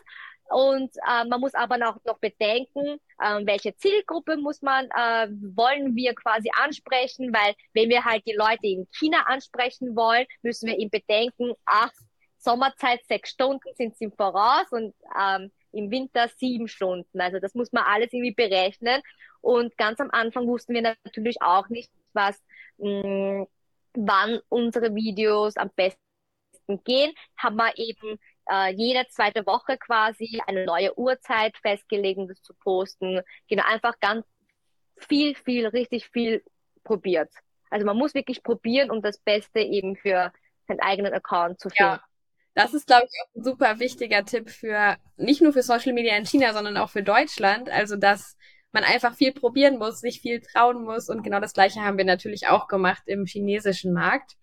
Und 0.50 0.96
äh, 1.08 1.26
man 1.26 1.40
muss 1.40 1.54
aber 1.54 1.78
noch, 1.78 2.04
noch 2.06 2.18
bedenken, 2.18 3.00
äh, 3.20 3.46
welche 3.46 3.76
Zielgruppe 3.76 4.38
muss 4.38 4.62
man, 4.62 4.86
äh, 4.86 5.28
wollen 5.56 5.96
wir 5.96 6.16
quasi 6.16 6.50
ansprechen, 6.64 7.32
weil 7.34 7.54
wenn 7.74 7.90
wir 7.90 8.04
halt 8.04 8.24
die 8.26 8.34
Leute 8.34 8.66
in 8.68 8.88
China 8.92 9.24
ansprechen 9.28 9.96
wollen, 9.96 10.26
müssen 10.42 10.68
wir 10.68 10.78
eben 10.78 10.90
bedenken, 10.90 11.54
ach, 11.66 11.92
Sommerzeit 12.40 13.04
sechs 13.06 13.32
Stunden 13.32 13.70
sind 13.76 13.98
sie 13.98 14.10
Voraus 14.10 14.72
und 14.72 14.96
ähm, 15.20 15.52
im 15.72 15.92
Winter 15.92 16.28
sieben 16.38 16.68
Stunden. 16.68 17.22
Also 17.22 17.40
das 17.40 17.54
muss 17.54 17.72
man 17.72 17.84
alles 17.84 18.12
irgendwie 18.14 18.34
berechnen. 18.34 19.02
Und 19.42 19.78
ganz 19.78 20.00
am 20.00 20.10
Anfang 20.12 20.48
wussten 20.48 20.74
wir 20.74 20.82
natürlich 20.82 21.42
auch 21.42 21.70
nicht, 21.70 21.92
was, 22.14 22.42
mh, 22.78 23.42
mm, 23.44 23.48
wann 23.96 24.40
unsere 24.50 24.94
Videos 24.96 25.56
am 25.58 25.70
besten 25.76 25.98
gehen. 26.84 27.14
Haben 27.38 27.56
wir 27.56 27.78
eben 27.78 28.20
äh, 28.52 28.74
jede 28.74 29.08
zweite 29.10 29.46
Woche 29.46 29.78
quasi 29.78 30.42
eine 30.48 30.66
neue 30.66 30.98
Uhrzeit 30.98 31.56
festgelegt, 31.58 32.20
um 32.20 32.28
das 32.28 32.42
zu 32.42 32.54
posten. 32.54 33.22
Genau, 33.48 33.64
einfach 33.66 34.00
ganz 34.00 34.26
viel, 34.98 35.36
viel, 35.36 35.68
richtig 35.68 36.10
viel 36.10 36.44
probiert. 36.84 37.32
Also 37.70 37.86
man 37.86 37.98
muss 37.98 38.14
wirklich 38.14 38.44
probieren, 38.44 38.92
um 38.92 39.02
das 39.02 39.20
Beste 39.20 39.60
eben 39.60 39.96
für 39.96 40.32
seinen 40.68 40.80
eigenen 40.80 41.14
Account 41.14 41.60
zu 41.60 41.70
finden. 41.70 41.94
Ja. 41.94 42.09
Das 42.56 42.74
ist, 42.74 42.88
glaube 42.88 43.06
ich, 43.06 43.22
auch 43.22 43.36
ein 43.36 43.44
super 43.44 43.80
wichtiger 43.80 44.26
Tipp 44.26 44.50
für 44.50 44.98
nicht 45.18 45.42
nur 45.42 45.54
für 45.54 45.64
Social 45.64 45.94
Media 45.94 46.16
in 46.18 46.26
China, 46.26 46.54
sondern 46.54 46.78
auch 46.78 46.90
für 46.90 47.04
Deutschland. 47.04 47.70
Also, 47.70 47.96
dass 47.96 48.38
man 48.72 48.84
einfach 48.84 49.16
viel 49.16 49.34
probieren 49.34 49.78
muss, 49.78 50.00
sich 50.00 50.22
viel 50.22 50.42
trauen 50.42 50.84
muss. 50.84 51.10
Und 51.10 51.24
genau 51.24 51.40
das 51.40 51.54
Gleiche 51.54 51.82
haben 51.82 51.98
wir 51.98 52.06
natürlich 52.06 52.48
auch 52.48 52.68
gemacht 52.68 53.04
im 53.06 53.26
chinesischen 53.26 53.94
Markt. 53.94 54.36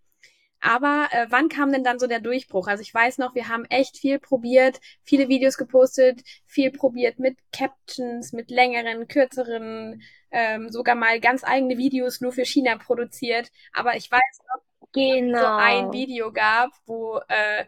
Aber 0.60 1.08
äh, 1.12 1.26
wann 1.28 1.48
kam 1.48 1.70
denn 1.70 1.84
dann 1.84 1.98
so 1.98 2.06
der 2.06 2.20
Durchbruch? 2.20 2.66
Also 2.66 2.80
ich 2.80 2.92
weiß 2.92 3.18
noch, 3.18 3.34
wir 3.34 3.48
haben 3.48 3.64
echt 3.66 3.98
viel 3.98 4.18
probiert, 4.18 4.80
viele 5.04 5.28
Videos 5.28 5.58
gepostet, 5.58 6.22
viel 6.44 6.72
probiert 6.72 7.18
mit 7.18 7.36
Captions, 7.52 8.32
mit 8.32 8.50
längeren, 8.50 9.06
kürzeren, 9.06 10.02
ähm, 10.30 10.70
sogar 10.70 10.94
mal 10.94 11.20
ganz 11.20 11.44
eigene 11.44 11.76
Videos 11.76 12.20
nur 12.20 12.32
für 12.32 12.44
China 12.44 12.76
produziert. 12.78 13.50
Aber 13.74 13.96
ich 13.96 14.10
weiß 14.10 14.40
noch, 14.48 14.90
genau. 14.92 15.38
so 15.38 15.46
ein 15.46 15.92
Video 15.92 16.32
gab, 16.32 16.70
wo 16.86 17.20
äh, 17.28 17.64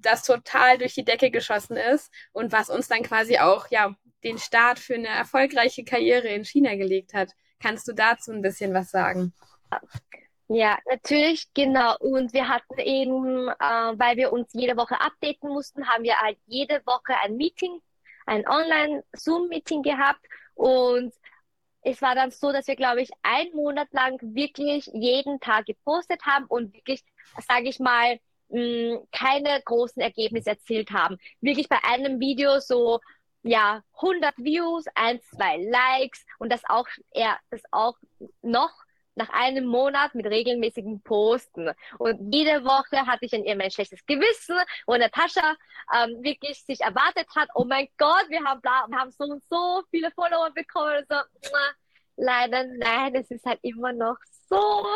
das 0.00 0.22
total 0.22 0.78
durch 0.78 0.94
die 0.94 1.04
Decke 1.04 1.30
geschossen 1.30 1.76
ist 1.76 2.12
und 2.32 2.52
was 2.52 2.70
uns 2.70 2.88
dann 2.88 3.02
quasi 3.02 3.38
auch 3.38 3.70
ja 3.70 3.94
den 4.24 4.38
Start 4.38 4.78
für 4.78 4.94
eine 4.94 5.08
erfolgreiche 5.08 5.84
Karriere 5.84 6.28
in 6.28 6.44
China 6.44 6.74
gelegt 6.74 7.14
hat. 7.14 7.32
Kannst 7.60 7.88
du 7.88 7.92
dazu 7.92 8.32
ein 8.32 8.42
bisschen 8.42 8.74
was 8.74 8.90
sagen? 8.90 9.32
Ja, 10.48 10.78
natürlich, 10.90 11.52
genau. 11.52 11.96
Und 11.98 12.32
wir 12.32 12.48
hatten 12.48 12.78
eben, 12.78 13.48
äh, 13.48 13.98
weil 13.98 14.16
wir 14.16 14.32
uns 14.32 14.48
jede 14.54 14.76
Woche 14.76 14.98
updaten 15.00 15.50
mussten, 15.50 15.86
haben 15.88 16.04
wir 16.04 16.18
halt 16.18 16.38
jede 16.46 16.80
Woche 16.86 17.14
ein 17.22 17.36
Meeting, 17.36 17.80
ein 18.26 18.48
Online-Zoom-Meeting 18.48 19.82
gehabt. 19.82 20.24
Und 20.54 21.12
es 21.82 22.00
war 22.00 22.14
dann 22.14 22.30
so, 22.30 22.50
dass 22.50 22.66
wir, 22.66 22.76
glaube 22.76 23.02
ich, 23.02 23.10
einen 23.22 23.54
Monat 23.54 23.88
lang 23.92 24.18
wirklich 24.22 24.86
jeden 24.94 25.38
Tag 25.40 25.66
gepostet 25.66 26.22
haben 26.24 26.46
und 26.46 26.74
wirklich, 26.74 27.04
sage 27.46 27.68
ich 27.68 27.78
mal, 27.78 28.18
mh, 28.48 29.00
keine 29.12 29.60
großen 29.64 30.00
Ergebnisse 30.02 30.50
erzielt 30.50 30.90
haben. 30.90 31.18
Wirklich 31.40 31.68
bei 31.68 31.78
einem 31.84 32.20
Video 32.20 32.60
so 32.60 33.00
ja 33.42 33.82
100 33.94 34.36
Views, 34.38 34.84
ein, 34.94 35.20
zwei 35.22 35.56
Likes 35.58 36.24
und 36.38 36.52
das 36.52 36.62
auch 36.68 36.86
eher 37.12 37.38
das 37.50 37.62
auch 37.70 37.96
noch 38.42 38.72
nach 39.18 39.28
einem 39.30 39.66
Monat 39.66 40.14
mit 40.14 40.26
regelmäßigen 40.26 41.02
Posten. 41.02 41.70
Und 41.98 42.32
jede 42.32 42.64
Woche 42.64 43.06
hatte 43.06 43.26
ich 43.26 43.32
dann 43.32 43.42
immer 43.44 43.64
ein 43.64 43.70
schlechtes 43.70 44.06
Gewissen, 44.06 44.56
wo 44.86 44.96
Natascha 44.96 45.56
ähm, 45.94 46.22
wirklich 46.22 46.62
sich 46.64 46.80
erwartet 46.80 47.26
hat, 47.36 47.48
oh 47.54 47.64
mein 47.64 47.88
Gott, 47.98 48.26
wir 48.28 48.42
haben, 48.44 48.62
wir 48.62 48.98
haben 48.98 49.10
so 49.10 49.24
und 49.24 49.42
so 49.44 49.82
viele 49.90 50.10
Follower 50.12 50.50
bekommen. 50.54 50.98
Und 50.98 51.08
so, 51.08 51.50
leider 52.18 52.64
nein, 52.64 53.14
es 53.14 53.30
ist 53.30 53.46
halt 53.46 53.60
immer 53.62 53.92
noch 53.92 54.16
so. 54.48 54.86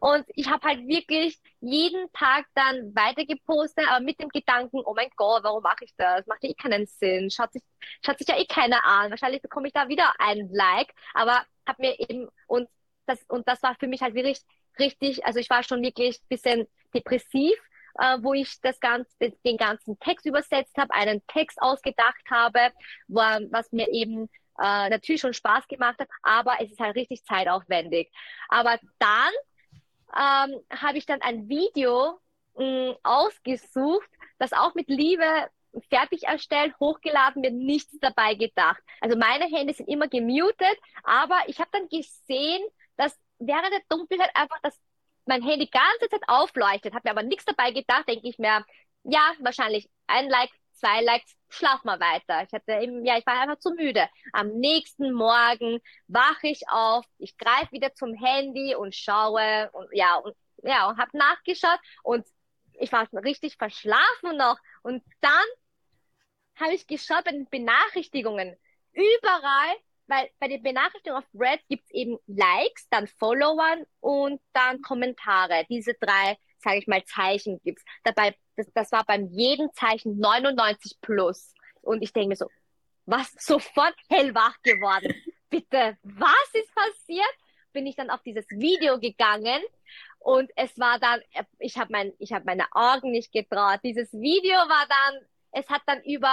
Und 0.00 0.24
ich 0.28 0.48
habe 0.48 0.66
halt 0.66 0.86
wirklich 0.86 1.38
jeden 1.60 2.10
Tag 2.12 2.46
dann 2.54 2.94
weiter 2.94 3.24
gepostet, 3.24 3.86
aber 3.88 4.04
mit 4.04 4.20
dem 4.20 4.28
Gedanken, 4.28 4.80
oh 4.84 4.94
mein 4.94 5.10
Gott, 5.16 5.44
warum 5.44 5.62
mache 5.62 5.84
ich 5.84 5.94
das? 5.96 6.26
Macht 6.26 6.42
ja 6.42 6.50
eh 6.50 6.54
keinen 6.54 6.86
Sinn. 6.86 7.30
Schaut 7.30 7.52
sich, 7.52 7.62
schaut 8.04 8.18
sich 8.18 8.28
ja 8.28 8.38
eh 8.38 8.46
keiner 8.46 8.84
an. 8.84 9.10
Wahrscheinlich 9.10 9.42
bekomme 9.42 9.68
ich 9.68 9.72
da 9.72 9.88
wieder 9.88 10.12
ein 10.18 10.48
Like, 10.52 10.92
aber 11.14 11.44
habe 11.66 11.82
mir 11.82 11.98
eben 12.00 12.28
und 12.46 12.68
das 13.06 13.22
und 13.28 13.46
das 13.48 13.62
war 13.62 13.74
für 13.78 13.86
mich 13.86 14.02
halt 14.02 14.14
wirklich 14.14 14.40
richtig, 14.78 15.24
also 15.26 15.38
ich 15.38 15.50
war 15.50 15.62
schon 15.62 15.82
wirklich 15.82 16.20
bisschen 16.28 16.66
depressiv, 16.94 17.54
äh, 17.98 18.18
wo 18.20 18.34
ich 18.34 18.60
das 18.60 18.80
ganze, 18.80 19.10
den 19.44 19.56
ganzen 19.56 19.98
Text 20.00 20.26
übersetzt 20.26 20.76
habe, 20.78 20.92
einen 20.94 21.24
Text 21.26 21.60
ausgedacht 21.60 22.22
habe, 22.30 22.72
wo, 23.08 23.20
was 23.20 23.70
mir 23.72 23.88
eben 23.92 24.28
äh, 24.58 24.88
natürlich 24.90 25.20
schon 25.20 25.34
Spaß 25.34 25.66
gemacht 25.68 25.98
hat, 26.00 26.08
aber 26.22 26.56
es 26.60 26.70
ist 26.70 26.80
halt 26.80 26.96
richtig 26.96 27.24
zeitaufwendig. 27.24 28.10
Aber 28.48 28.78
dann 28.98 29.32
ähm, 30.16 30.60
habe 30.70 30.98
ich 30.98 31.06
dann 31.06 31.22
ein 31.22 31.48
Video 31.48 32.18
mh, 32.56 32.96
ausgesucht, 33.02 34.08
das 34.38 34.52
auch 34.52 34.74
mit 34.74 34.88
Liebe 34.88 35.24
fertig 35.88 36.24
erstellt, 36.24 36.74
hochgeladen, 36.80 37.40
mir 37.40 37.50
nichts 37.50 37.96
dabei 38.00 38.34
gedacht. 38.34 38.82
Also 39.00 39.16
meine 39.16 39.44
Hände 39.46 39.72
sind 39.72 39.88
immer 39.88 40.08
gemutet, 40.08 40.76
aber 41.02 41.38
ich 41.46 41.58
habe 41.60 41.70
dann 41.72 41.88
gesehen, 41.88 42.62
dass 42.96 43.18
während 43.38 43.72
der 43.72 43.80
Dunkelheit 43.88 44.30
einfach 44.34 44.58
das 44.62 44.78
mein 45.24 45.42
Handy 45.42 45.66
ganze 45.68 46.08
Zeit 46.10 46.22
aufleuchtet, 46.26 46.94
hat 46.94 47.04
mir 47.04 47.10
aber 47.12 47.22
nichts 47.22 47.44
dabei 47.44 47.70
gedacht, 47.70 48.08
denke 48.08 48.28
ich 48.28 48.38
mir, 48.38 48.64
ja, 49.04 49.32
wahrscheinlich 49.40 49.88
ein 50.08 50.28
Like, 50.28 50.50
zwei 50.72 51.02
Likes, 51.02 51.36
schlaf 51.48 51.84
mal 51.84 52.00
weiter. 52.00 52.42
Ich 52.42 52.52
hatte 52.52 52.72
eben, 52.82 53.04
ja, 53.04 53.18
ich 53.18 53.26
war 53.26 53.40
einfach 53.40 53.58
zu 53.58 53.70
müde. 53.70 54.08
Am 54.32 54.48
nächsten 54.48 55.12
Morgen 55.12 55.80
wache 56.08 56.48
ich 56.48 56.68
auf, 56.68 57.04
ich 57.18 57.36
greife 57.36 57.72
wieder 57.72 57.94
zum 57.94 58.14
Handy 58.14 58.74
und 58.74 58.94
schaue 58.94 59.70
und 59.72 59.88
ja, 59.92 60.16
und 60.16 60.34
ja, 60.64 60.88
und 60.88 60.98
habe 60.98 61.16
nachgeschaut 61.16 61.78
und 62.02 62.26
ich 62.74 62.92
war 62.92 63.08
richtig 63.24 63.56
verschlafen 63.56 64.36
noch. 64.36 64.58
Und 64.82 65.02
dann 65.20 65.44
habe 66.56 66.74
ich 66.74 66.86
geschaut 66.86 67.24
bei 67.24 67.32
den 67.32 67.48
Benachrichtigungen. 67.48 68.56
Überall, 68.92 69.76
weil 70.06 70.30
bei 70.38 70.48
den 70.48 70.62
Benachrichtigungen 70.62 71.22
auf 71.22 71.28
Red 71.34 71.60
gibt's 71.68 71.90
eben 71.90 72.18
Likes, 72.26 72.88
dann 72.90 73.06
Followern 73.06 73.84
und 74.00 74.40
dann 74.52 74.82
Kommentare. 74.82 75.64
Diese 75.68 75.94
drei, 75.94 76.36
sage 76.58 76.78
ich 76.78 76.86
mal, 76.86 77.04
Zeichen 77.04 77.60
gibt's. 77.62 77.84
Dabei, 78.04 78.34
das, 78.64 78.72
das 78.74 78.92
war 78.92 79.04
beim 79.04 79.26
jedem 79.28 79.72
Zeichen 79.72 80.18
99 80.18 81.00
plus. 81.00 81.54
Und 81.80 82.02
ich 82.02 82.12
denke 82.12 82.28
mir 82.28 82.36
so, 82.36 82.48
was? 83.06 83.32
Sofort 83.38 83.94
hellwach 84.08 84.60
geworden. 84.62 85.14
Bitte, 85.50 85.98
was 86.02 86.48
ist 86.54 86.74
passiert? 86.74 87.34
Bin 87.72 87.86
ich 87.86 87.96
dann 87.96 88.10
auf 88.10 88.22
dieses 88.22 88.48
Video 88.50 88.98
gegangen 88.98 89.62
und 90.18 90.50
es 90.56 90.78
war 90.78 90.98
dann, 90.98 91.20
ich 91.58 91.78
habe 91.78 91.90
mein, 91.90 92.12
ich 92.18 92.32
habe 92.32 92.44
meine 92.44 92.66
Augen 92.72 93.10
nicht 93.10 93.32
getraut. 93.32 93.80
Dieses 93.82 94.12
Video 94.12 94.56
war 94.56 94.86
dann, 94.88 95.20
es 95.52 95.68
hat 95.68 95.82
dann 95.86 96.02
über, 96.04 96.32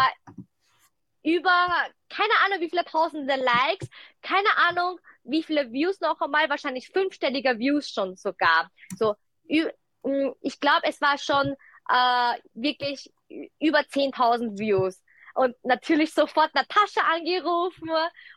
über, 1.23 1.67
keine 2.09 2.33
Ahnung, 2.45 2.59
wie 2.59 2.69
viele 2.69 2.85
tausende 2.85 3.35
Likes, 3.35 3.89
keine 4.21 4.49
Ahnung, 4.69 4.99
wie 5.23 5.43
viele 5.43 5.71
Views 5.71 5.99
noch 6.01 6.21
einmal, 6.21 6.49
wahrscheinlich 6.49 6.89
fünfstelliger 6.89 7.57
Views 7.57 7.89
schon 7.89 8.15
sogar. 8.15 8.69
So, 8.97 9.15
mm, 9.47 10.29
ich 10.41 10.59
glaube, 10.59 10.83
es 10.83 11.01
war 11.01 11.17
schon 11.17 11.55
äh, 11.89 12.39
wirklich 12.53 13.11
über 13.59 13.79
10.000 13.79 14.57
Views 14.57 15.01
und 15.35 15.55
natürlich 15.63 16.13
sofort 16.13 16.53
Natascha 16.53 17.01
angerufen 17.13 17.89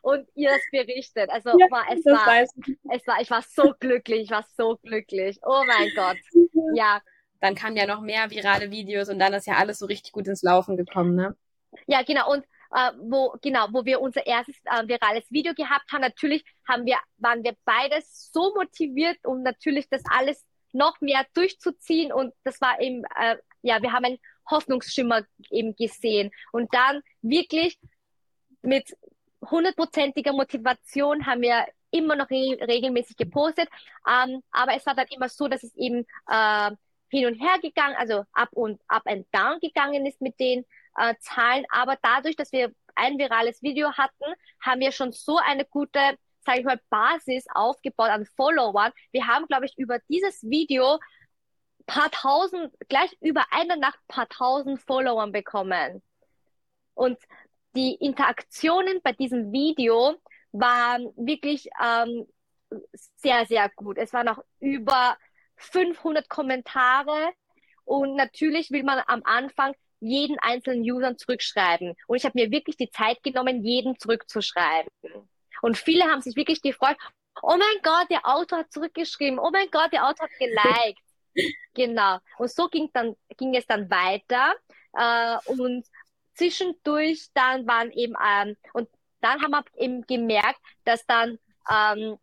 und 0.02 0.28
ihr 0.34 0.50
das 0.50 0.60
berichtet. 0.70 1.30
Also 1.30 1.50
ja, 1.58 1.66
war, 1.70 1.84
es 1.90 2.04
war, 2.04 2.42
es 2.94 3.06
war, 3.06 3.20
ich 3.20 3.30
war 3.30 3.42
so 3.42 3.74
glücklich, 3.78 4.22
ich 4.22 4.30
war 4.30 4.44
so 4.56 4.78
glücklich. 4.82 5.38
Oh 5.42 5.62
mein 5.66 5.90
Gott. 5.96 6.18
Ja. 6.74 7.00
Dann 7.40 7.56
kamen 7.56 7.76
ja 7.76 7.86
noch 7.86 8.00
mehr 8.00 8.30
virale 8.30 8.70
Videos 8.70 9.08
und 9.08 9.18
dann 9.18 9.34
ist 9.34 9.46
ja 9.46 9.54
alles 9.54 9.80
so 9.80 9.86
richtig 9.86 10.12
gut 10.12 10.28
ins 10.28 10.42
Laufen 10.42 10.76
gekommen, 10.76 11.16
ne? 11.16 11.36
Ja, 11.86 12.02
genau. 12.02 12.30
Und 12.30 12.44
äh, 12.72 12.92
wo 13.00 13.34
genau, 13.42 13.66
wo 13.72 13.84
wir 13.84 14.00
unser 14.00 14.24
erstes 14.24 14.54
äh, 14.64 14.86
virales 14.86 15.24
Video 15.30 15.52
gehabt 15.54 15.90
haben, 15.92 16.02
natürlich 16.02 16.44
haben 16.68 16.86
wir, 16.86 16.98
waren 17.16 17.42
wir 17.42 17.56
beides 17.64 18.30
so 18.32 18.54
motiviert, 18.54 19.18
um 19.24 19.42
natürlich 19.42 19.88
das 19.88 20.02
alles 20.08 20.44
noch 20.72 21.00
mehr 21.00 21.24
durchzuziehen 21.34 22.12
und 22.12 22.34
das 22.44 22.60
war 22.60 22.80
eben, 22.80 23.04
äh, 23.16 23.36
ja, 23.62 23.82
wir 23.82 23.92
haben 23.92 24.04
ein 24.04 24.18
Hoffnungsschimmer 24.50 25.22
eben 25.50 25.74
gesehen. 25.76 26.30
Und 26.52 26.72
dann 26.74 27.02
wirklich 27.22 27.78
mit 28.62 28.96
hundertprozentiger 29.50 30.32
Motivation 30.32 31.26
haben 31.26 31.42
wir 31.42 31.66
immer 31.90 32.16
noch 32.16 32.30
re 32.30 32.58
regelmäßig 32.60 33.16
gepostet. 33.16 33.68
Ähm, 34.08 34.42
aber 34.50 34.74
es 34.74 34.86
war 34.86 34.94
dann 34.94 35.06
immer 35.08 35.28
so, 35.28 35.48
dass 35.48 35.62
es 35.62 35.74
eben 35.76 36.06
äh, 36.28 36.70
hin 37.08 37.26
und 37.26 37.40
her 37.40 37.58
gegangen, 37.60 37.94
also 37.96 38.24
up 38.32 38.48
und 38.52 38.80
up 38.88 39.02
and 39.06 39.26
down 39.32 39.60
gegangen 39.60 40.06
ist 40.06 40.20
mit 40.20 40.38
den 40.40 40.64
äh, 40.96 41.14
Zahlen. 41.20 41.64
Aber 41.70 41.98
dadurch, 42.02 42.36
dass 42.36 42.52
wir 42.52 42.72
ein 42.94 43.18
virales 43.18 43.62
Video 43.62 43.92
hatten, 43.92 44.34
haben 44.60 44.80
wir 44.80 44.92
schon 44.92 45.12
so 45.12 45.38
eine 45.38 45.64
gute, 45.64 46.18
sage 46.44 46.60
ich 46.60 46.64
mal, 46.64 46.80
Basis 46.90 47.44
aufgebaut 47.54 48.10
an 48.10 48.26
Followern. 48.36 48.92
Wir 49.12 49.26
haben, 49.26 49.46
glaube 49.46 49.66
ich, 49.66 49.76
über 49.76 49.98
dieses 50.08 50.42
Video 50.42 50.98
paar 51.86 52.10
tausend, 52.10 52.72
gleich 52.88 53.16
über 53.20 53.44
eine 53.50 53.76
Nacht 53.76 53.98
paar 54.08 54.28
tausend 54.28 54.80
Followern 54.80 55.32
bekommen. 55.32 56.02
Und 56.94 57.18
die 57.74 57.94
Interaktionen 57.94 59.00
bei 59.02 59.12
diesem 59.12 59.52
Video 59.52 60.14
waren 60.52 61.12
wirklich 61.16 61.68
ähm, 61.82 62.26
sehr, 63.16 63.46
sehr 63.46 63.70
gut. 63.76 63.98
Es 63.98 64.12
waren 64.12 64.26
noch 64.26 64.42
über 64.60 65.16
500 65.56 66.28
Kommentare 66.28 67.32
und 67.84 68.16
natürlich 68.16 68.70
will 68.70 68.84
man 68.84 69.02
am 69.06 69.22
Anfang 69.24 69.74
jeden 70.00 70.38
einzelnen 70.40 70.82
Usern 70.82 71.16
zurückschreiben. 71.16 71.94
Und 72.06 72.16
ich 72.16 72.24
habe 72.24 72.38
mir 72.38 72.50
wirklich 72.50 72.76
die 72.76 72.90
Zeit 72.90 73.22
genommen, 73.22 73.64
jeden 73.64 73.98
zurückzuschreiben. 73.98 74.90
Und 75.62 75.78
viele 75.78 76.04
haben 76.04 76.20
sich 76.20 76.36
wirklich 76.36 76.60
gefreut, 76.60 76.96
oh 77.40 77.56
mein 77.56 77.82
Gott, 77.82 78.10
der 78.10 78.26
Autor 78.26 78.58
hat 78.58 78.72
zurückgeschrieben, 78.72 79.38
oh 79.38 79.50
mein 79.50 79.70
Gott, 79.70 79.92
der 79.92 80.06
Autor 80.06 80.26
hat 80.28 80.38
geliked. 80.38 81.00
Genau. 81.74 82.18
Und 82.36 82.50
so 82.50 82.68
ging 82.68 82.90
dann 82.92 83.16
ging 83.38 83.54
es 83.56 83.66
dann 83.66 83.88
weiter 83.88 84.52
äh, 84.92 85.38
und 85.46 85.86
zwischendurch 86.34 87.28
dann 87.32 87.66
waren 87.66 87.90
eben 87.92 88.14
ähm, 88.22 88.54
und 88.74 88.90
dann 89.22 89.40
haben 89.40 89.52
wir 89.52 89.64
eben 89.76 90.02
gemerkt, 90.02 90.60
dass 90.84 91.06
dann 91.06 91.38
ähm, 91.70 92.18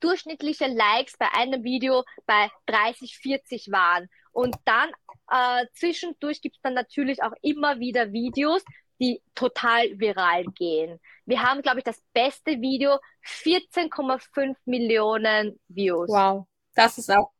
durchschnittliche 0.00 0.66
Likes 0.66 1.16
bei 1.16 1.32
einem 1.32 1.62
Video 1.62 2.04
bei 2.26 2.50
30, 2.66 3.16
40 3.16 3.70
waren. 3.70 4.08
Und 4.32 4.56
dann 4.64 4.90
äh, 5.30 5.66
zwischendurch 5.74 6.40
gibt 6.40 6.56
es 6.56 6.62
dann 6.62 6.74
natürlich 6.74 7.22
auch 7.22 7.32
immer 7.42 7.78
wieder 7.78 8.12
Videos, 8.12 8.62
die 9.00 9.22
total 9.34 9.98
viral 9.98 10.44
gehen. 10.54 11.00
Wir 11.24 11.42
haben, 11.42 11.62
glaube 11.62 11.78
ich, 11.78 11.84
das 11.84 12.02
beste 12.12 12.60
Video, 12.60 12.98
14,5 13.24 14.56
Millionen 14.64 15.58
Views. 15.68 16.08
Wow, 16.08 16.46
das 16.74 16.98
ist 16.98 17.10
auch 17.10 17.30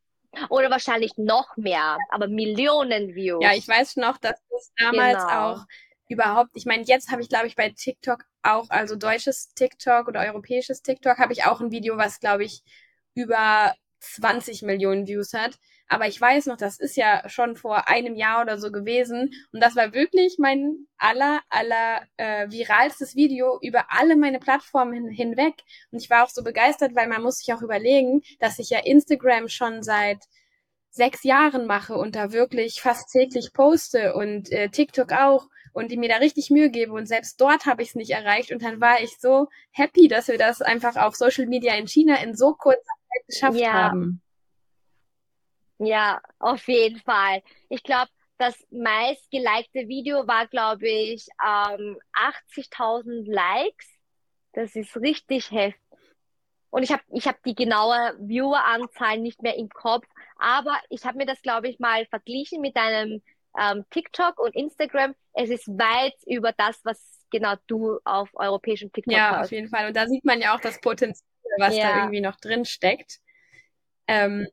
oder 0.49 0.71
wahrscheinlich 0.71 1.17
noch 1.17 1.57
mehr, 1.57 1.99
aber 2.09 2.29
Millionen 2.29 3.15
Views. 3.15 3.43
Ja, 3.43 3.53
ich 3.53 3.67
weiß 3.67 3.97
noch, 3.97 4.17
dass 4.19 4.41
es 4.57 4.73
damals 4.77 5.25
genau. 5.25 5.53
auch 5.53 5.65
überhaupt, 6.09 6.51
ich 6.55 6.67
meine, 6.67 6.85
jetzt 6.85 7.11
habe 7.11 7.23
ich, 7.23 7.29
glaube 7.29 7.47
ich, 7.47 7.57
bei 7.57 7.71
TikTok 7.71 8.25
auch, 8.43 8.71
also 8.71 8.97
deutsches 8.97 9.53
TikTok 9.55 10.09
oder 10.09 10.21
europäisches 10.21 10.83
TikTok, 10.83 11.19
habe 11.19 11.33
ich 11.33 11.45
auch 11.45 11.61
ein 11.61 11.71
Video, 11.71 11.97
was, 11.97 12.21
glaube 12.21 12.45
ich, 12.45 12.63
über 13.15 13.75
20 14.01 14.63
Millionen 14.63 15.07
Views 15.07 15.35
hat. 15.35 15.59
Aber 15.93 16.07
ich 16.07 16.21
weiß 16.21 16.47
noch, 16.47 16.57
das 16.57 16.79
ist 16.79 16.97
ja 16.97 17.29
schon 17.29 17.57
vor 17.57 17.89
einem 17.89 18.15
Jahr 18.15 18.43
oder 18.43 18.59
so 18.59 18.71
gewesen. 18.71 19.33
Und 19.53 19.61
das 19.61 19.75
war 19.75 19.93
wirklich 19.93 20.37
mein 20.39 20.87
aller, 20.97 21.41
aller 21.49 22.03
äh, 22.17 22.49
viralstes 22.49 23.17
Video 23.17 23.59
über 23.61 23.87
alle 23.89 24.15
meine 24.15 24.39
Plattformen 24.39 24.95
hin, 24.95 25.09
hinweg. 25.09 25.55
Und 25.91 26.01
ich 26.01 26.09
war 26.09 26.25
auch 26.25 26.29
so 26.29 26.45
begeistert, 26.45 26.95
weil 26.95 27.09
man 27.09 27.23
muss 27.23 27.39
sich 27.39 27.53
auch 27.53 27.61
überlegen, 27.61 28.23
dass 28.39 28.61
ich 28.61 28.71
ja 28.71 28.79
Instagram 28.79 29.49
schon 29.49 29.83
seit 29.83 30.19
sechs 30.91 31.25
Jahren 31.25 31.67
mache 31.67 31.97
und 31.97 32.15
da 32.15 32.31
wirklich 32.31 32.81
fast 32.81 33.11
täglich 33.11 33.53
poste 33.53 34.15
und 34.15 34.53
äh, 34.53 34.69
TikTok 34.69 35.13
auch 35.13 35.49
und 35.73 35.91
die 35.91 35.97
mir 35.97 36.09
da 36.09 36.17
richtig 36.17 36.51
Mühe 36.51 36.71
gebe 36.71 36.93
und 36.93 37.07
selbst 37.07 37.41
dort 37.41 37.67
habe 37.67 37.83
ich 37.83 37.91
es 37.91 37.95
nicht 37.97 38.11
erreicht 38.11 38.53
und 38.53 38.63
dann 38.63 38.81
war 38.81 39.01
ich 39.03 39.19
so 39.19 39.49
happy, 39.73 40.07
dass 40.07 40.29
wir 40.29 40.39
das 40.39 40.63
einfach 40.63 40.97
auf 40.97 41.17
Social 41.17 41.47
Media 41.47 41.75
in 41.75 41.89
China 41.89 42.17
in 42.23 42.37
so 42.37 42.55
kurzer 42.55 42.81
Zeit 42.81 43.27
geschafft 43.27 43.61
ja. 43.61 43.73
haben. 43.73 44.23
Ja, 45.83 46.21
auf 46.39 46.69
jeden 46.69 47.01
Fall. 47.01 47.43
Ich 47.71 47.83
glaube, 47.83 48.11
das 48.37 48.55
meist 48.71 49.31
gelikte 49.31 49.89
Video 49.89 50.27
war, 50.27 50.47
glaube 50.47 50.89
ich, 50.89 51.27
ähm, 51.43 51.99
80.000 52.13 53.31
Likes. 53.31 53.87
Das 54.53 54.77
ist 54.77 54.95
richtig 54.97 55.51
heftig. 55.51 55.81
Und 56.69 56.85
ich 56.85 56.93
habe 56.93 57.03
ich 57.13 57.27
hab 57.27 57.43
die 57.43 57.55
genaue 57.55 58.15
Vieweranzahl 58.21 59.19
nicht 59.19 59.43
mehr 59.43 59.57
im 59.57 59.69
Kopf, 59.71 60.07
aber 60.39 60.79
ich 60.89 61.05
habe 61.05 61.19
mir 61.19 61.27
das, 61.27 61.43
glaube 61.43 61.69
ich, 61.69 61.81
mal 61.81 62.07
verglichen 62.07 62.61
mit 62.61 62.77
einem 62.77 63.23
ähm, 63.59 63.85
TikTok 63.91 64.39
und 64.39 64.55
Instagram. 64.55 65.15
Es 65.33 65.51
ist 65.51 65.67
weit 65.67 66.15
über 66.27 66.53
das, 66.53 66.79
was 66.85 67.27
genau 67.31 67.55
du 67.67 67.99
auf 68.05 68.29
europäischem 68.35 68.93
TikTok 68.93 69.13
ja, 69.13 69.31
hast. 69.31 69.33
Ja, 69.33 69.41
auf 69.41 69.51
jeden 69.53 69.69
Fall. 69.69 69.89
Und 69.89 69.97
da 69.97 70.07
sieht 70.07 70.25
man 70.25 70.41
ja 70.41 70.55
auch 70.55 70.61
das 70.61 70.81
Potenzial, 70.81 71.27
was 71.59 71.75
ja. 71.75 71.89
da 71.89 71.97
irgendwie 72.01 72.21
noch 72.21 72.37
drin 72.37 72.65
steckt. 72.65 73.19
Ähm, 74.07 74.47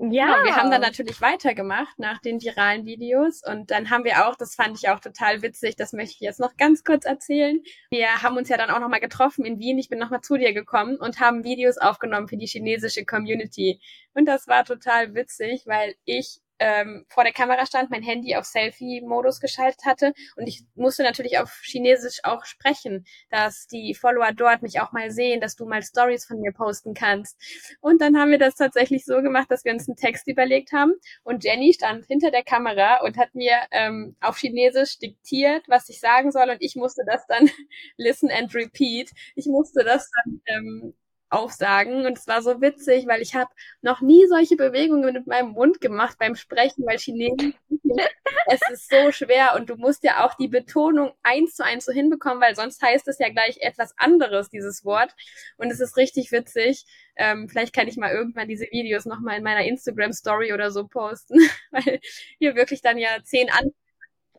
ja. 0.00 0.26
Genau, 0.26 0.44
wir 0.44 0.56
haben 0.56 0.70
dann 0.70 0.80
natürlich 0.80 1.20
weitergemacht 1.20 1.98
nach 1.98 2.18
den 2.20 2.40
viralen 2.40 2.84
Videos 2.86 3.42
und 3.44 3.70
dann 3.70 3.90
haben 3.90 4.04
wir 4.04 4.26
auch, 4.26 4.36
das 4.36 4.54
fand 4.54 4.76
ich 4.76 4.88
auch 4.88 5.00
total 5.00 5.42
witzig, 5.42 5.76
das 5.76 5.92
möchte 5.92 6.14
ich 6.14 6.20
jetzt 6.20 6.40
noch 6.40 6.56
ganz 6.56 6.84
kurz 6.84 7.04
erzählen. 7.04 7.60
Wir 7.90 8.22
haben 8.22 8.36
uns 8.36 8.48
ja 8.48 8.56
dann 8.56 8.70
auch 8.70 8.80
nochmal 8.80 9.00
getroffen 9.00 9.44
in 9.44 9.58
Wien. 9.58 9.78
Ich 9.78 9.88
bin 9.88 9.98
nochmal 9.98 10.20
zu 10.20 10.36
dir 10.36 10.52
gekommen 10.52 10.96
und 10.96 11.20
haben 11.20 11.44
Videos 11.44 11.78
aufgenommen 11.78 12.28
für 12.28 12.36
die 12.36 12.46
chinesische 12.46 13.04
Community. 13.04 13.80
Und 14.14 14.26
das 14.26 14.46
war 14.46 14.64
total 14.64 15.14
witzig, 15.14 15.62
weil 15.66 15.94
ich 16.04 16.40
ähm, 16.58 17.04
vor 17.08 17.24
der 17.24 17.32
Kamera 17.32 17.66
stand, 17.66 17.90
mein 17.90 18.02
Handy 18.02 18.34
auf 18.36 18.44
Selfie-Modus 18.44 19.40
geschaltet 19.40 19.84
hatte 19.84 20.12
und 20.36 20.46
ich 20.46 20.62
musste 20.74 21.02
natürlich 21.02 21.38
auf 21.38 21.60
Chinesisch 21.62 22.20
auch 22.24 22.44
sprechen, 22.44 23.04
dass 23.30 23.66
die 23.66 23.94
Follower 23.94 24.32
dort 24.32 24.62
mich 24.62 24.80
auch 24.80 24.92
mal 24.92 25.10
sehen, 25.10 25.40
dass 25.40 25.56
du 25.56 25.66
mal 25.66 25.82
Stories 25.82 26.24
von 26.26 26.40
mir 26.40 26.52
posten 26.52 26.94
kannst. 26.94 27.36
Und 27.80 28.00
dann 28.00 28.18
haben 28.18 28.30
wir 28.30 28.38
das 28.38 28.54
tatsächlich 28.54 29.04
so 29.04 29.22
gemacht, 29.22 29.50
dass 29.50 29.64
wir 29.64 29.72
uns 29.72 29.88
einen 29.88 29.96
Text 29.96 30.26
überlegt 30.28 30.72
haben 30.72 30.92
und 31.24 31.44
Jenny 31.44 31.72
stand 31.72 32.06
hinter 32.06 32.30
der 32.30 32.44
Kamera 32.44 33.00
und 33.02 33.16
hat 33.16 33.34
mir 33.34 33.56
ähm, 33.70 34.16
auf 34.20 34.38
Chinesisch 34.38 34.98
diktiert, 34.98 35.64
was 35.68 35.88
ich 35.88 36.00
sagen 36.00 36.32
soll 36.32 36.50
und 36.50 36.58
ich 36.60 36.76
musste 36.76 37.02
das 37.06 37.26
dann 37.26 37.48
listen 37.96 38.30
and 38.30 38.54
repeat. 38.54 39.10
Ich 39.34 39.46
musste 39.46 39.84
das 39.84 40.10
dann 40.24 40.40
ähm, 40.46 40.94
aufsagen. 41.30 42.06
Und 42.06 42.18
es 42.18 42.26
war 42.26 42.42
so 42.42 42.60
witzig, 42.60 43.06
weil 43.06 43.22
ich 43.22 43.34
habe 43.34 43.50
noch 43.82 44.00
nie 44.00 44.26
solche 44.26 44.56
Bewegungen 44.56 45.12
mit 45.12 45.26
meinem 45.26 45.50
Mund 45.50 45.80
gemacht 45.80 46.16
beim 46.18 46.34
Sprechen, 46.34 46.84
weil 46.86 46.98
Chinesisch, 46.98 47.54
es 48.46 48.60
ist 48.72 48.90
so 48.90 49.12
schwer 49.12 49.54
und 49.56 49.70
du 49.70 49.76
musst 49.76 50.04
ja 50.04 50.24
auch 50.24 50.34
die 50.34 50.48
Betonung 50.48 51.12
eins 51.22 51.54
zu 51.54 51.64
eins 51.64 51.84
so 51.84 51.92
hinbekommen, 51.92 52.40
weil 52.40 52.54
sonst 52.54 52.82
heißt 52.82 53.08
es 53.08 53.18
ja 53.18 53.28
gleich 53.28 53.58
etwas 53.60 53.94
anderes, 53.98 54.50
dieses 54.50 54.84
Wort. 54.84 55.14
Und 55.56 55.70
es 55.70 55.80
ist 55.80 55.96
richtig 55.96 56.32
witzig. 56.32 56.84
Ähm, 57.16 57.48
vielleicht 57.48 57.74
kann 57.74 57.88
ich 57.88 57.96
mal 57.96 58.12
irgendwann 58.12 58.48
diese 58.48 58.66
Videos 58.70 59.04
nochmal 59.04 59.38
in 59.38 59.44
meiner 59.44 59.64
Instagram-Story 59.64 60.52
oder 60.52 60.70
so 60.70 60.86
posten, 60.86 61.38
weil 61.70 62.00
hier 62.38 62.54
wirklich 62.54 62.82
dann 62.82 62.98
ja 62.98 63.22
zehn 63.24 63.50
an 63.50 63.72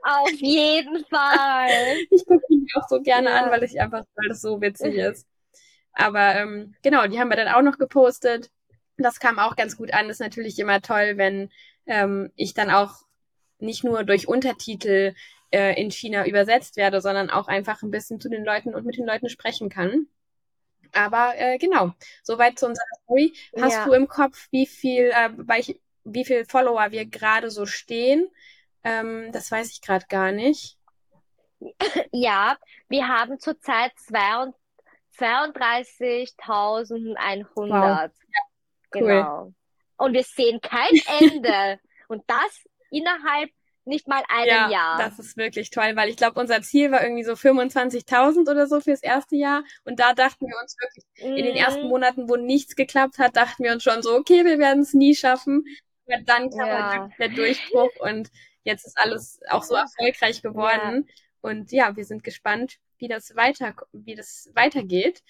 auf 0.02 0.32
jeden 0.32 1.04
Fall. 1.06 1.70
Ich 2.12 2.26
gucke 2.26 2.44
ihn 2.50 2.66
auch 2.76 2.88
so 2.88 3.02
gerne 3.02 3.30
ja. 3.30 3.44
an, 3.44 3.52
weil 3.52 3.64
ich 3.64 3.80
einfach, 3.80 4.06
weil 4.16 4.30
das 4.30 4.42
so 4.42 4.62
witzig 4.62 4.96
ist. 4.96 5.28
Aber 5.94 6.36
ähm, 6.36 6.76
genau, 6.82 7.08
die 7.08 7.20
haben 7.20 7.30
wir 7.30 7.38
dann 7.38 7.54
auch 7.54 7.62
noch 7.62 7.78
gepostet. 7.78 8.52
Das 8.98 9.20
kam 9.20 9.40
auch 9.40 9.56
ganz 9.56 9.78
gut 9.78 9.94
an. 9.94 10.08
Das 10.08 10.18
ist 10.18 10.22
natürlich 10.22 10.60
immer 10.60 10.82
toll, 10.82 11.14
wenn 11.18 11.50
ähm, 11.86 12.32
ich 12.36 12.54
dann 12.54 12.70
auch 12.70 12.94
nicht 13.60 13.84
nur 13.84 14.04
durch 14.04 14.28
Untertitel 14.28 15.14
äh, 15.52 15.80
in 15.82 15.92
China 15.92 16.26
übersetzt 16.26 16.78
werde, 16.78 17.02
sondern 17.02 17.30
auch 17.30 17.48
einfach 17.48 17.82
ein 17.82 17.92
bisschen 17.92 18.20
zu 18.20 18.30
den 18.30 18.46
Leuten 18.46 18.74
und 18.74 18.86
mit 18.86 18.98
den 18.98 19.06
Leuten 19.06 19.30
sprechen 19.30 19.70
kann. 19.70 20.08
Aber 20.94 21.34
äh, 21.38 21.58
genau, 21.58 21.94
soweit 22.24 22.58
zu 22.58 22.68
unserer 22.68 22.86
Story. 23.04 23.34
Hast 23.60 23.74
ja. 23.74 23.86
du 23.86 23.94
im 23.94 24.08
Kopf, 24.08 24.48
wie 24.52 24.66
viel, 24.66 25.12
äh, 25.14 25.30
bei, 25.30 25.64
wie 26.04 26.26
viel 26.26 26.46
Follower 26.46 26.92
wir 26.92 27.06
gerade 27.06 27.52
so 27.52 27.66
stehen? 27.66 28.28
Ähm, 28.84 29.32
das 29.32 29.52
weiß 29.52 29.72
ich 29.72 29.82
gerade 29.82 30.06
gar 30.08 30.32
nicht. 30.32 30.78
Ja, 32.12 32.58
wir 32.88 33.08
haben 33.08 33.38
zurzeit 33.38 33.92
22 33.98 34.59
32.100. 35.20 37.56
Wow. 37.56 37.72
Ja, 37.72 38.10
cool. 38.96 39.08
Genau. 39.08 39.54
Und 39.98 40.14
wir 40.14 40.24
sehen 40.24 40.62
kein 40.62 40.92
Ende. 41.20 41.80
Und 42.08 42.24
das 42.28 42.66
innerhalb 42.90 43.50
nicht 43.86 44.08
mal 44.08 44.24
einem 44.30 44.48
ja, 44.48 44.70
Jahr. 44.70 44.98
Das 44.98 45.20
ist 45.20 45.36
wirklich 45.36 45.72
toll, 45.72 45.96
weil 45.96 46.10
ich 46.10 46.16
glaube, 46.16 46.40
unser 46.40 46.62
Ziel 46.62 46.92
war 46.92 47.04
irgendwie 47.04 47.24
so 47.24 47.34
25.000 47.34 48.50
oder 48.50 48.68
so 48.68 48.80
fürs 48.80 49.02
erste 49.02 49.36
Jahr. 49.36 49.64
Und 49.84 50.00
da 50.00 50.14
dachten 50.14 50.48
wir 50.48 50.56
uns 50.62 50.76
wirklich, 50.80 51.04
mhm. 51.22 51.38
in 51.38 51.46
den 51.46 51.56
ersten 51.56 51.84
mhm. 51.84 51.90
Monaten, 51.90 52.30
wo 52.30 52.36
nichts 52.36 52.76
geklappt 52.76 53.18
hat, 53.18 53.36
dachten 53.36 53.64
wir 53.64 53.74
uns 53.74 53.84
schon 53.84 54.02
so, 54.02 54.16
okay, 54.16 54.46
wir 54.46 54.60
werden 54.60 54.84
es 54.84 54.94
nie 54.94 55.16
schaffen. 55.16 55.66
Aber 56.08 56.22
dann 56.24 56.50
kam 56.50 56.68
ja. 56.68 57.10
der 57.20 57.30
Durchbruch 57.30 57.92
und 58.00 58.30
jetzt 58.64 58.86
ist 58.86 58.98
alles 58.98 59.40
auch 59.50 59.64
so 59.64 59.76
erfolgreich 59.76 60.42
geworden. 60.42 61.06
Ja. 61.08 61.14
Und 61.42 61.72
ja, 61.72 61.96
wir 61.96 62.06
sind 62.06 62.24
gespannt, 62.24 62.78
wie 63.00 63.08
das 63.08 63.36
weiter, 63.36 63.74
wie 63.92 64.16
das 64.16 64.50
weitergeht. 64.56 65.24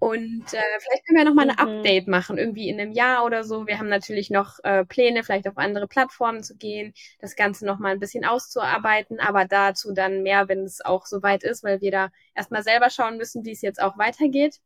Und 0.00 0.52
äh, 0.52 0.60
vielleicht 0.80 1.06
können 1.06 1.18
wir 1.18 1.24
noch 1.24 1.34
mal 1.34 1.48
ein 1.48 1.56
mhm. 1.56 1.78
Update 1.78 2.08
machen, 2.08 2.36
irgendwie 2.36 2.68
in 2.68 2.78
einem 2.78 2.92
Jahr 2.92 3.24
oder 3.24 3.42
so. 3.42 3.66
Wir 3.66 3.78
haben 3.78 3.88
natürlich 3.88 4.28
noch 4.28 4.58
äh, 4.62 4.84
Pläne, 4.84 5.22
vielleicht 5.22 5.48
auf 5.48 5.56
andere 5.56 5.88
Plattformen 5.88 6.42
zu 6.42 6.56
gehen, 6.56 6.92
das 7.20 7.36
Ganze 7.36 7.64
noch 7.64 7.78
mal 7.78 7.92
ein 7.92 8.00
bisschen 8.00 8.24
auszuarbeiten, 8.24 9.18
aber 9.18 9.46
dazu 9.46 9.92
dann 9.94 10.22
mehr, 10.22 10.48
wenn 10.48 10.64
es 10.64 10.84
auch 10.84 11.06
soweit 11.06 11.42
ist, 11.42 11.64
weil 11.64 11.80
wir 11.80 11.90
da 11.90 12.10
erstmal 12.34 12.62
selber 12.62 12.90
schauen 12.90 13.16
müssen, 13.16 13.44
wie 13.44 13.52
es 13.52 13.62
jetzt 13.62 13.80
auch 13.80 13.96
weitergeht. 13.96 14.60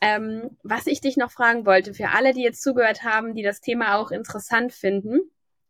Ähm, 0.00 0.56
was 0.62 0.86
ich 0.86 1.00
dich 1.00 1.16
noch 1.16 1.32
fragen 1.32 1.66
wollte, 1.66 1.92
für 1.92 2.10
alle, 2.10 2.32
die 2.32 2.42
jetzt 2.42 2.62
zugehört 2.62 3.02
haben, 3.02 3.34
die 3.34 3.42
das 3.42 3.60
Thema 3.60 3.96
auch 3.96 4.12
interessant 4.12 4.72
finden, 4.72 5.18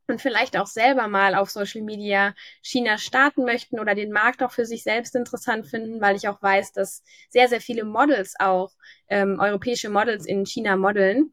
und 0.09 0.21
vielleicht 0.21 0.57
auch 0.57 0.67
selber 0.67 1.09
mal 1.09 1.35
auf 1.35 1.51
Social 1.51 1.83
Media 1.83 2.35
China 2.63 2.99
starten 2.99 3.45
möchten 3.45 3.79
oder 3.79 3.95
den 3.95 4.13
Markt 4.13 4.43
auch 4.43 4.53
für 4.53 4.67
sich 4.67 4.83
selbst 4.83 5.15
interessant 5.15 5.67
finden, 5.67 6.01
weil 6.01 6.17
ich 6.17 6.29
auch 6.29 6.43
weiß, 6.43 6.73
dass 6.73 7.03
sehr, 7.29 7.49
sehr 7.49 7.61
viele 7.61 7.85
Models 7.85 8.35
auch, 8.39 8.73
ähm, 9.09 9.39
europäische 9.41 9.91
Models 9.91 10.27
in 10.27 10.47
China 10.47 10.77
modeln. 10.77 11.33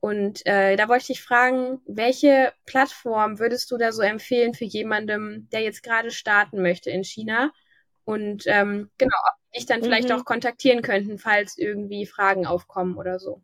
Und 0.00 0.44
äh, 0.46 0.74
da 0.76 0.88
wollte 0.88 1.02
ich 1.02 1.18
dich 1.18 1.22
fragen, 1.22 1.80
welche 1.86 2.52
Plattform 2.66 3.38
würdest 3.38 3.70
du 3.70 3.76
da 3.76 3.92
so 3.92 4.02
empfehlen 4.02 4.52
für 4.52 4.64
jemandem, 4.64 5.48
der 5.52 5.60
jetzt 5.60 5.82
gerade 5.82 6.10
starten 6.10 6.60
möchte 6.60 6.90
in 6.90 7.04
China? 7.04 7.52
Und 8.04 8.44
ähm, 8.46 8.90
genau, 8.98 9.16
ob 9.28 9.38
ich 9.52 9.66
dann 9.66 9.82
vielleicht 9.82 10.08
mhm. 10.08 10.16
auch 10.16 10.24
kontaktieren 10.24 10.82
könnten, 10.82 11.18
falls 11.18 11.56
irgendwie 11.56 12.06
Fragen 12.06 12.46
aufkommen 12.46 12.96
oder 12.96 13.20
so. 13.20 13.42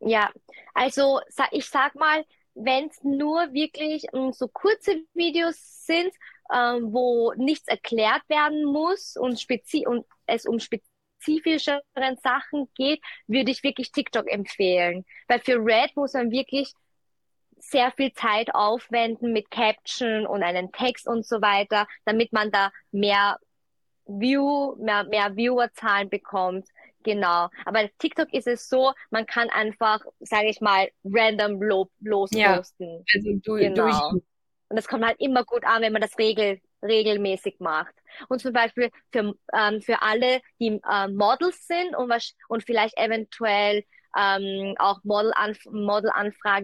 Ja, 0.00 0.30
also 0.74 1.20
ich 1.50 1.68
sag 1.68 1.94
mal, 1.94 2.24
wenn 2.56 2.88
es 2.88 3.02
nur 3.04 3.52
wirklich 3.52 4.06
um, 4.12 4.32
so 4.32 4.48
kurze 4.48 4.96
Videos 5.14 5.84
sind, 5.84 6.12
ähm, 6.52 6.92
wo 6.92 7.32
nichts 7.36 7.68
erklärt 7.68 8.22
werden 8.28 8.64
muss 8.64 9.16
und, 9.16 9.40
spezi 9.40 9.86
und 9.86 10.06
es 10.26 10.46
um 10.46 10.58
spezifischeren 10.58 12.16
Sachen 12.22 12.68
geht, 12.74 13.02
würde 13.26 13.50
ich 13.50 13.62
wirklich 13.62 13.92
TikTok 13.92 14.30
empfehlen. 14.30 15.04
Weil 15.28 15.40
für 15.40 15.56
Red 15.56 15.96
muss 15.96 16.14
man 16.14 16.30
wirklich 16.30 16.72
sehr 17.58 17.90
viel 17.92 18.12
Zeit 18.12 18.54
aufwenden 18.54 19.32
mit 19.32 19.50
Caption 19.50 20.26
und 20.26 20.42
einen 20.42 20.72
Text 20.72 21.06
und 21.06 21.26
so 21.26 21.40
weiter, 21.42 21.86
damit 22.04 22.32
man 22.32 22.50
da 22.50 22.70
mehr 22.90 23.38
View, 24.06 24.76
mehr, 24.78 25.04
mehr 25.04 25.34
Viewerzahlen 25.34 26.08
bekommt. 26.08 26.68
Genau. 27.06 27.48
Aber 27.64 27.88
TikTok 27.98 28.34
ist 28.34 28.48
es 28.48 28.68
so, 28.68 28.92
man 29.10 29.26
kann 29.26 29.48
einfach, 29.50 30.00
sage 30.18 30.48
ich 30.48 30.60
mal, 30.60 30.88
random 31.04 31.62
losposten. 32.00 32.34
Ja, 32.36 32.62
also 33.14 33.32
du, 33.44 33.54
genau. 33.54 34.10
Und 34.10 34.76
das 34.76 34.88
kommt 34.88 35.06
halt 35.06 35.20
immer 35.20 35.44
gut 35.44 35.64
an, 35.64 35.82
wenn 35.82 35.92
man 35.92 36.02
das 36.02 36.18
regel, 36.18 36.60
regelmäßig 36.82 37.60
macht. 37.60 37.94
Und 38.28 38.40
zum 38.40 38.52
Beispiel 38.52 38.90
für, 39.12 39.34
ähm, 39.56 39.80
für 39.80 40.02
alle, 40.02 40.40
die 40.58 40.80
äh, 40.90 41.08
Models 41.08 41.68
sind 41.68 41.94
und, 41.96 42.08
was, 42.08 42.34
und 42.48 42.64
vielleicht 42.64 42.98
eventuell 42.98 43.84
ähm, 44.18 44.74
auch 44.78 44.98
Model-Anfragen 45.04 45.84
Model 45.84 46.10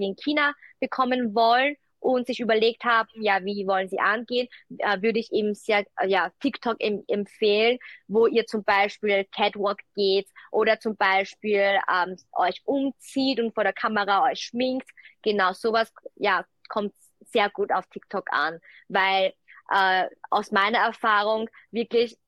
in 0.01 0.17
China 0.17 0.55
bekommen 0.81 1.37
wollen 1.37 1.77
und 2.03 2.27
sich 2.27 2.41
überlegt 2.41 2.85
haben, 2.85 3.09
ja, 3.23 3.45
wie 3.45 3.67
wollen 3.67 3.89
sie 3.89 4.01
angehen, 4.01 4.49
äh, 4.79 5.01
würde 5.03 5.21
ich 5.21 5.33
eben 5.33 5.55
sehr, 5.55 5.87
äh, 5.99 6.09
ja, 6.09 6.31
TikTok 6.41 6.77
em 6.81 7.05
empfehlen, 7.09 7.79
wo 8.09 8.27
ihr 8.27 8.47
zum 8.47 8.65
Beispiel 8.65 9.25
Catwalk 9.27 9.81
geht 9.95 10.29
oder 10.51 10.81
zum 10.81 10.97
Beispiel 10.97 11.79
ähm, 11.93 12.17
euch 12.33 12.61
umzieht 12.65 13.41
und 13.41 13.55
vor 13.55 13.65
der 13.65 13.73
Kamera 13.73 14.25
euch 14.25 14.41
schminkt. 14.41 14.89
Genau, 15.23 15.53
sowas, 15.53 15.93
ja, 16.17 16.45
kommt 16.69 16.95
sehr 17.21 17.51
gut 17.51 17.73
auf 17.73 17.87
TikTok 17.87 18.33
an, 18.33 18.59
weil 18.89 19.33
äh, 19.71 20.07
aus 20.31 20.51
meiner 20.51 20.79
Erfahrung 20.79 21.49
wirklich 21.71 22.19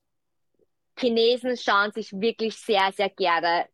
Chinesen 0.99 1.57
schauen 1.57 1.93
sich 1.93 2.13
wirklich 2.13 2.57
sehr, 2.57 2.93
sehr 2.93 3.11
gerne 3.11 3.67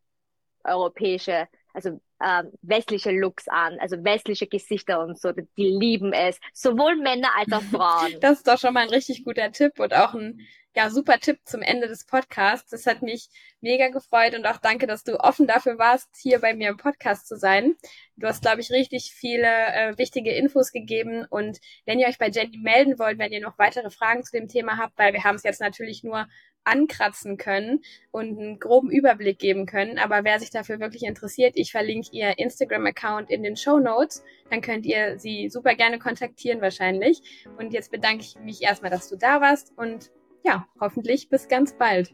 europäische, 0.63 1.47
also 1.73 2.01
äh, 2.21 2.43
westliche 2.61 3.11
Looks 3.11 3.47
an, 3.47 3.77
also 3.79 4.03
westliche 4.03 4.47
Gesichter 4.47 5.01
und 5.03 5.19
so. 5.19 5.31
Die 5.31 5.45
lieben 5.57 6.13
es. 6.13 6.39
Sowohl 6.53 6.95
Männer 6.95 7.29
als 7.37 7.51
auch 7.51 7.63
Frauen. 7.63 8.15
Das 8.21 8.37
ist 8.37 8.47
doch 8.47 8.59
schon 8.59 8.73
mal 8.73 8.83
ein 8.83 8.89
richtig 8.89 9.23
guter 9.23 9.51
Tipp 9.51 9.79
und 9.79 9.93
auch 9.93 10.13
ein 10.13 10.39
ja, 10.75 10.89
super 10.89 11.19
Tipp 11.19 11.39
zum 11.45 11.61
Ende 11.61 11.87
des 11.87 12.05
Podcasts. 12.05 12.69
Das 12.69 12.85
hat 12.85 13.01
mich 13.01 13.29
mega 13.59 13.89
gefreut 13.89 14.35
und 14.35 14.45
auch 14.45 14.57
danke, 14.57 14.87
dass 14.87 15.03
du 15.03 15.19
offen 15.19 15.47
dafür 15.47 15.77
warst, 15.77 16.09
hier 16.17 16.39
bei 16.39 16.53
mir 16.53 16.69
im 16.69 16.77
Podcast 16.77 17.27
zu 17.27 17.35
sein. 17.37 17.75
Du 18.15 18.27
hast, 18.27 18.41
glaube 18.41 18.61
ich, 18.61 18.71
richtig 18.71 19.11
viele 19.13 19.47
äh, 19.47 19.97
wichtige 19.97 20.31
Infos 20.31 20.71
gegeben 20.71 21.25
und 21.29 21.59
wenn 21.85 21.99
ihr 21.99 22.07
euch 22.07 22.17
bei 22.17 22.29
Jenny 22.29 22.57
melden 22.57 22.99
wollt, 22.99 23.19
wenn 23.19 23.31
ihr 23.31 23.41
noch 23.41 23.57
weitere 23.57 23.89
Fragen 23.89 24.23
zu 24.23 24.31
dem 24.31 24.47
Thema 24.47 24.77
habt, 24.77 24.97
weil 24.97 25.13
wir 25.13 25.23
haben 25.23 25.35
es 25.35 25.43
jetzt 25.43 25.61
natürlich 25.61 26.03
nur 26.03 26.27
ankratzen 26.63 27.37
können 27.37 27.81
und 28.11 28.37
einen 28.37 28.59
groben 28.59 28.91
Überblick 28.91 29.39
geben 29.39 29.65
können. 29.65 29.97
Aber 29.97 30.23
wer 30.23 30.39
sich 30.39 30.51
dafür 30.51 30.79
wirklich 30.79 31.03
interessiert, 31.03 31.53
ich 31.55 31.71
verlinke 31.71 32.09
ihr 32.11 32.37
Instagram-Account 32.37 33.29
in 33.29 33.43
den 33.43 33.55
Show 33.55 33.79
Notes. 33.79 34.23
Dann 34.49 34.61
könnt 34.61 34.85
ihr 34.85 35.17
sie 35.19 35.49
super 35.49 35.75
gerne 35.75 35.99
kontaktieren 35.99 36.61
wahrscheinlich. 36.61 37.45
Und 37.57 37.73
jetzt 37.73 37.91
bedanke 37.91 38.23
ich 38.23 38.35
mich 38.39 38.61
erstmal, 38.61 38.91
dass 38.91 39.09
du 39.09 39.17
da 39.17 39.41
warst 39.41 39.73
und 39.77 40.11
ja, 40.43 40.67
hoffentlich 40.79 41.29
bis 41.29 41.47
ganz 41.47 41.73
bald. 41.73 42.13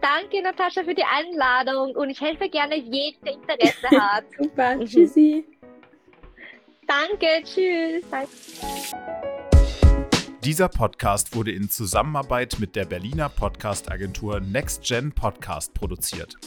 Danke, 0.00 0.42
Natascha, 0.42 0.84
für 0.84 0.94
die 0.94 1.04
Einladung 1.04 1.96
und 1.96 2.10
ich 2.10 2.20
helfe 2.20 2.48
gerne 2.48 2.76
jedem, 2.76 3.20
der 3.24 3.34
Interesse 3.34 3.90
hat. 4.00 4.24
super, 4.38 4.76
mhm. 4.76 4.84
tschüssi. 4.86 5.44
Danke, 6.86 7.42
tschüss. 7.44 8.04
Dieser 10.48 10.70
Podcast 10.70 11.36
wurde 11.36 11.52
in 11.52 11.68
Zusammenarbeit 11.68 12.58
mit 12.58 12.74
der 12.74 12.86
Berliner 12.86 13.28
Podcast-Agentur 13.28 14.40
NextGen 14.40 15.12
Podcast 15.12 15.74
produziert. 15.74 16.38